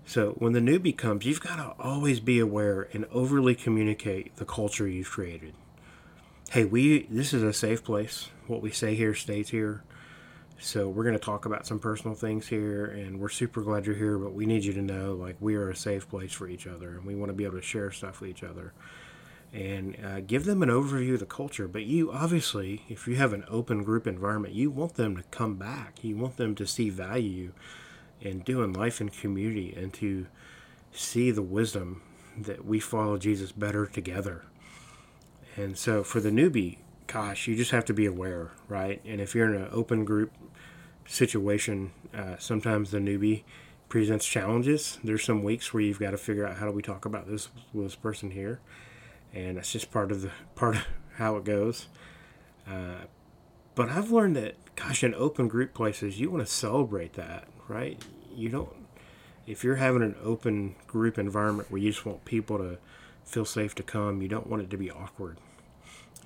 So 0.05 0.31
when 0.37 0.53
the 0.53 0.59
newbie 0.59 0.97
comes, 0.97 1.25
you've 1.25 1.41
got 1.41 1.57
to 1.57 1.83
always 1.83 2.19
be 2.19 2.39
aware 2.39 2.87
and 2.93 3.05
overly 3.11 3.55
communicate 3.55 4.35
the 4.37 4.45
culture 4.45 4.87
you've 4.87 5.09
created. 5.09 5.53
Hey, 6.51 6.65
we 6.65 7.03
this 7.09 7.33
is 7.33 7.43
a 7.43 7.53
safe 7.53 7.83
place. 7.83 8.29
What 8.47 8.61
we 8.61 8.71
say 8.71 8.95
here 8.95 9.13
stays 9.13 9.49
here. 9.49 9.83
So 10.59 10.89
we're 10.89 11.03
going 11.03 11.17
to 11.17 11.23
talk 11.23 11.45
about 11.45 11.67
some 11.67 11.77
personal 11.77 12.15
things 12.15 12.47
here, 12.47 12.85
and 12.85 13.19
we're 13.19 13.29
super 13.29 13.61
glad 13.61 13.85
you're 13.85 13.95
here. 13.95 14.17
But 14.17 14.33
we 14.33 14.47
need 14.47 14.65
you 14.65 14.73
to 14.73 14.81
know, 14.81 15.13
like, 15.13 15.35
we 15.39 15.55
are 15.55 15.69
a 15.69 15.75
safe 15.75 16.09
place 16.09 16.33
for 16.33 16.47
each 16.47 16.65
other, 16.65 16.89
and 16.89 17.05
we 17.05 17.13
want 17.13 17.29
to 17.29 17.33
be 17.33 17.43
able 17.43 17.57
to 17.57 17.61
share 17.61 17.91
stuff 17.91 18.21
with 18.21 18.31
each 18.31 18.43
other, 18.43 18.73
and 19.53 19.95
uh, 20.03 20.19
give 20.21 20.45
them 20.45 20.63
an 20.63 20.69
overview 20.69 21.13
of 21.13 21.19
the 21.19 21.27
culture. 21.27 21.67
But 21.67 21.83
you, 21.83 22.11
obviously, 22.11 22.83
if 22.89 23.07
you 23.07 23.17
have 23.17 23.33
an 23.33 23.45
open 23.47 23.83
group 23.83 24.07
environment, 24.07 24.55
you 24.55 24.71
want 24.71 24.95
them 24.95 25.15
to 25.15 25.23
come 25.29 25.57
back. 25.57 26.03
You 26.03 26.17
want 26.17 26.37
them 26.37 26.55
to 26.55 26.65
see 26.65 26.89
value 26.89 27.51
in 28.19 28.39
doing 28.39 28.73
life 28.73 28.99
in 28.99 29.09
community, 29.09 29.75
and 29.77 29.93
to 29.93 30.25
see 30.91 31.29
the 31.29 31.43
wisdom 31.43 32.01
that 32.35 32.65
we 32.65 32.79
follow 32.79 33.19
Jesus 33.19 33.51
better 33.51 33.85
together. 33.85 34.43
And 35.55 35.77
so, 35.77 36.03
for 36.03 36.19
the 36.19 36.31
newbie, 36.31 36.77
gosh, 37.05 37.47
you 37.47 37.55
just 37.55 37.71
have 37.71 37.85
to 37.85 37.93
be 37.93 38.07
aware, 38.07 38.51
right? 38.67 39.01
And 39.05 39.21
if 39.21 39.35
you're 39.35 39.53
in 39.53 39.61
an 39.61 39.69
open 39.71 40.03
group 40.03 40.31
situation, 41.07 41.91
uh, 42.13 42.37
sometimes 42.37 42.91
the 42.91 42.99
newbie 42.99 43.43
presents 43.89 44.25
challenges. 44.25 44.99
There's 45.03 45.23
some 45.23 45.43
weeks 45.43 45.73
where 45.73 45.81
you've 45.81 45.99
got 45.99 46.11
to 46.11 46.17
figure 46.17 46.45
out 46.45 46.57
how 46.57 46.65
do 46.65 46.71
we 46.71 46.81
talk 46.81 47.05
about 47.05 47.27
this 47.27 47.49
with 47.73 47.85
this 47.85 47.95
person 47.95 48.31
here, 48.31 48.59
and 49.33 49.57
that's 49.57 49.71
just 49.71 49.91
part 49.91 50.11
of 50.11 50.21
the 50.21 50.31
part 50.55 50.75
of 50.75 50.87
how 51.15 51.37
it 51.37 51.45
goes. 51.45 51.87
Uh, 52.67 53.05
but 53.75 53.89
I've 53.89 54.11
learned 54.11 54.35
that, 54.35 54.55
gosh, 54.75 55.03
in 55.03 55.13
open 55.13 55.47
group 55.47 55.73
places, 55.73 56.19
you 56.19 56.29
want 56.29 56.45
to 56.45 56.51
celebrate 56.51 57.13
that, 57.13 57.47
right? 57.67 58.03
You 58.35 58.49
don't. 58.49 58.73
If 59.45 59.63
you're 59.63 59.75
having 59.75 60.01
an 60.01 60.15
open 60.21 60.75
group 60.87 61.17
environment 61.17 61.71
where 61.71 61.79
you 61.79 61.91
just 61.91 62.05
want 62.05 62.25
people 62.25 62.57
to 62.57 62.77
feel 63.23 63.45
safe 63.45 63.75
to 63.75 63.83
come, 63.83 64.21
you 64.21 64.27
don't 64.27 64.47
want 64.47 64.63
it 64.63 64.69
to 64.71 64.77
be 64.77 64.91
awkward. 64.91 65.37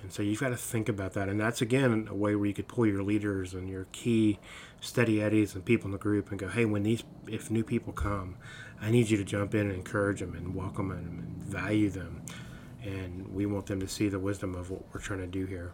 And 0.02 0.12
so 0.12 0.22
you've 0.22 0.40
got 0.40 0.48
to 0.48 0.56
think 0.56 0.88
about 0.88 1.12
that. 1.14 1.28
And 1.28 1.40
that's, 1.40 1.62
again, 1.62 2.08
a 2.10 2.14
way 2.14 2.34
where 2.34 2.46
you 2.46 2.54
could 2.54 2.68
pull 2.68 2.86
your 2.86 3.02
leaders 3.02 3.54
and 3.54 3.68
your 3.68 3.86
key 3.92 4.40
steady 4.80 5.22
eddies 5.22 5.54
and 5.54 5.64
people 5.64 5.86
in 5.86 5.92
the 5.92 5.98
group 5.98 6.30
and 6.30 6.38
go, 6.38 6.48
hey, 6.48 6.64
when 6.64 6.82
these, 6.82 7.04
if 7.28 7.50
new 7.50 7.62
people 7.62 7.92
come, 7.92 8.36
I 8.80 8.90
need 8.90 9.10
you 9.10 9.16
to 9.16 9.24
jump 9.24 9.54
in 9.54 9.62
and 9.62 9.72
encourage 9.72 10.18
them 10.18 10.34
and 10.34 10.54
welcome 10.54 10.88
them 10.88 10.98
and 10.98 11.44
value 11.44 11.88
them. 11.88 12.22
And 12.82 13.32
we 13.32 13.46
want 13.46 13.66
them 13.66 13.78
to 13.78 13.86
see 13.86 14.08
the 14.08 14.18
wisdom 14.18 14.56
of 14.56 14.70
what 14.70 14.82
we're 14.92 15.00
trying 15.00 15.20
to 15.20 15.26
do 15.28 15.46
here. 15.46 15.72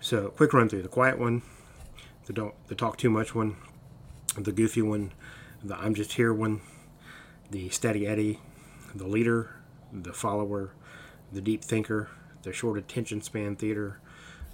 So, 0.00 0.28
quick 0.30 0.54
run 0.54 0.70
through 0.70 0.80
the 0.80 0.88
quiet 0.88 1.18
one, 1.18 1.42
the 2.24 2.32
don't, 2.32 2.54
the 2.68 2.74
talk 2.74 2.96
too 2.96 3.10
much 3.10 3.34
one, 3.34 3.56
the 4.38 4.52
goofy 4.52 4.80
one, 4.80 5.12
the 5.62 5.76
I'm 5.76 5.94
just 5.94 6.14
here 6.14 6.32
one, 6.32 6.62
the 7.50 7.68
steady 7.68 8.06
eddy, 8.06 8.40
the 8.94 9.06
leader, 9.06 9.60
the 9.92 10.14
follower, 10.14 10.72
the 11.30 11.42
deep 11.42 11.62
thinker, 11.62 12.08
the 12.42 12.52
short 12.52 12.78
attention 12.78 13.20
span 13.20 13.56
theater, 13.56 14.00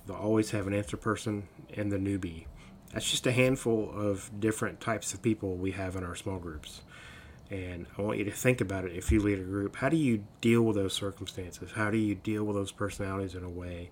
the 0.07 0.15
always 0.15 0.51
have 0.51 0.67
an 0.67 0.75
answer 0.75 0.97
person, 0.97 1.49
and 1.75 1.91
the 1.91 1.99
newbie. 1.99 2.47
That's 2.93 3.11
just 3.11 3.27
a 3.27 3.33
handful 3.33 3.91
of 3.95 4.31
different 4.39 4.81
types 4.81 5.13
of 5.13 5.23
people 5.23 5.57
we 5.57 5.73
have 5.73 5.97
in 5.97 6.05
our 6.05 6.15
small 6.15 6.39
groups. 6.39 6.83
And 7.51 7.87
I 7.97 8.03
want 8.03 8.19
you 8.19 8.25
to 8.25 8.31
think 8.31 8.61
about 8.61 8.85
it 8.85 8.93
if 8.93 9.13
you 9.13 9.21
lead 9.21 9.39
a 9.39 9.43
group. 9.43 9.77
How 9.77 9.89
do 9.89 9.97
you 9.97 10.25
deal 10.41 10.63
with 10.63 10.77
those 10.77 10.95
circumstances? 10.95 11.73
How 11.73 11.91
do 11.91 11.99
you 11.99 12.15
deal 12.15 12.45
with 12.45 12.57
those 12.57 12.73
personalities 12.73 13.35
in 13.35 13.45
a 13.45 13.51
way 13.51 13.91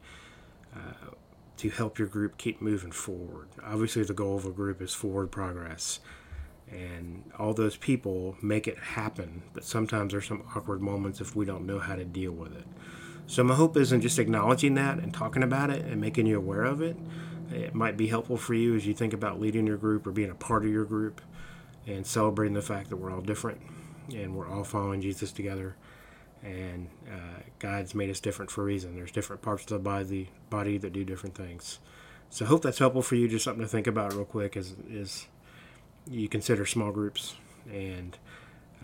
uh, 0.74 1.14
to 1.58 1.70
help 1.70 1.98
your 1.98 2.08
group 2.08 2.36
keep 2.36 2.60
moving 2.60 2.90
forward? 2.90 3.48
Obviously, 3.64 4.02
the 4.02 4.14
goal 4.14 4.36
of 4.36 4.44
a 4.44 4.50
group 4.50 4.82
is 4.82 4.92
forward 4.92 5.30
progress. 5.30 6.00
And 6.70 7.30
all 7.38 7.54
those 7.54 7.76
people 7.76 8.36
make 8.42 8.66
it 8.66 8.78
happen, 8.78 9.42
but 9.52 9.64
sometimes 9.64 10.12
there's 10.12 10.26
some 10.26 10.42
awkward 10.56 10.80
moments 10.80 11.20
if 11.20 11.36
we 11.36 11.44
don't 11.44 11.66
know 11.66 11.78
how 11.78 11.94
to 11.94 12.04
deal 12.04 12.32
with 12.32 12.56
it. 12.56 12.64
So 13.26 13.42
my 13.42 13.54
hope 13.54 13.76
isn't 13.76 14.02
just 14.02 14.18
acknowledging 14.18 14.74
that 14.74 14.98
and 14.98 15.12
talking 15.12 15.42
about 15.42 15.70
it 15.70 15.84
and 15.84 16.00
making 16.00 16.26
you 16.26 16.36
aware 16.36 16.64
of 16.64 16.82
it. 16.82 16.96
It 17.50 17.74
might 17.74 17.96
be 17.96 18.06
helpful 18.08 18.36
for 18.36 18.54
you 18.54 18.74
as 18.74 18.86
you 18.86 18.94
think 18.94 19.12
about 19.12 19.40
leading 19.40 19.66
your 19.66 19.76
group 19.76 20.06
or 20.06 20.10
being 20.10 20.30
a 20.30 20.34
part 20.34 20.64
of 20.64 20.70
your 20.70 20.84
group 20.84 21.20
and 21.86 22.06
celebrating 22.06 22.54
the 22.54 22.62
fact 22.62 22.90
that 22.90 22.96
we're 22.96 23.12
all 23.12 23.20
different 23.20 23.60
and 24.14 24.34
we're 24.34 24.48
all 24.48 24.64
following 24.64 25.00
Jesus 25.00 25.32
together. 25.32 25.76
And 26.42 26.88
uh, 27.10 27.40
God's 27.58 27.94
made 27.94 28.10
us 28.10 28.20
different 28.20 28.50
for 28.50 28.62
a 28.62 28.64
reason. 28.64 28.94
There's 28.94 29.12
different 29.12 29.40
parts 29.40 29.62
of 29.64 29.68
the 29.70 29.78
body, 29.78 30.30
body 30.50 30.76
that 30.78 30.92
do 30.92 31.04
different 31.04 31.34
things. 31.34 31.78
So 32.28 32.44
I 32.44 32.48
hope 32.48 32.62
that's 32.62 32.78
helpful 32.78 33.02
for 33.02 33.14
you. 33.14 33.28
Just 33.28 33.44
something 33.44 33.62
to 33.62 33.68
think 33.68 33.86
about 33.86 34.12
real 34.12 34.24
quick 34.24 34.56
is, 34.56 34.74
is 34.90 35.26
you 36.10 36.28
consider 36.28 36.66
small 36.66 36.92
groups 36.92 37.34
and 37.72 38.18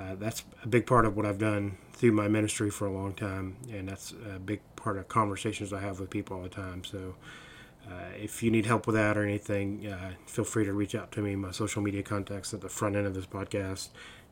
uh, 0.01 0.15
that's 0.19 0.45
a 0.63 0.69
big 0.69 0.87
part 0.87 1.05
of 1.05 1.17
what 1.17 1.27
I've 1.27 1.39
done 1.39 1.77
through 1.93 2.13
my 2.13 2.29
ministry 2.29 2.71
for 2.71 2.87
a 2.87 2.93
long 2.93 3.13
time, 3.13 3.57
and 3.71 3.89
that's 3.89 4.15
a 4.35 4.39
big 4.39 4.61
part 4.77 4.97
of 4.97 5.09
conversations 5.09 5.73
I 5.73 5.81
have 5.81 6.01
with 6.01 6.11
people 6.11 6.39
all 6.39 6.43
the 6.43 6.49
time. 6.49 6.85
So, 6.85 7.17
uh, 7.87 7.93
if 8.17 8.43
you 8.43 8.51
need 8.51 8.67
help 8.67 8.87
with 8.87 8.97
that 8.97 9.19
or 9.19 9.25
anything, 9.25 9.87
uh, 9.87 10.13
feel 10.27 10.45
free 10.45 10.65
to 10.65 10.73
reach 10.73 10.95
out 10.95 11.13
to 11.13 11.21
me. 11.21 11.37
My 11.37 11.51
social 11.51 11.83
media 11.83 12.03
contacts 12.03 12.55
at 12.55 12.61
the 12.61 12.69
front 12.69 12.97
end 12.97 13.07
of 13.07 13.15
this 13.15 13.27
podcast. 13.27 13.89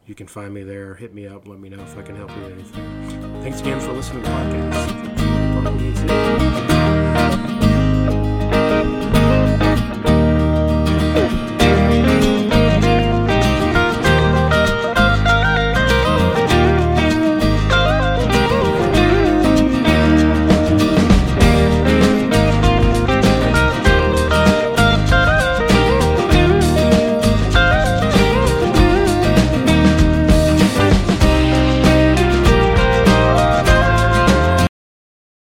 You 0.07 0.15
can 0.15 0.27
find 0.27 0.55
me 0.55 0.63
there. 0.63 0.95
Hit 0.95 1.13
me 1.13 1.27
up. 1.27 1.47
Let 1.47 1.61
me 1.61 1.69
know 1.69 1.83
if 1.83 1.99
I 1.99 2.03
can 2.03 2.17
help 2.17 2.35
you 2.35 2.43
with 2.43 2.53
anything. 2.53 3.43
Thanks 3.43 3.61
again 3.61 3.81
for 3.81 3.93
listening 3.93 4.23
to 4.23 4.31
the 4.31 4.35
podcast. 4.35 6.48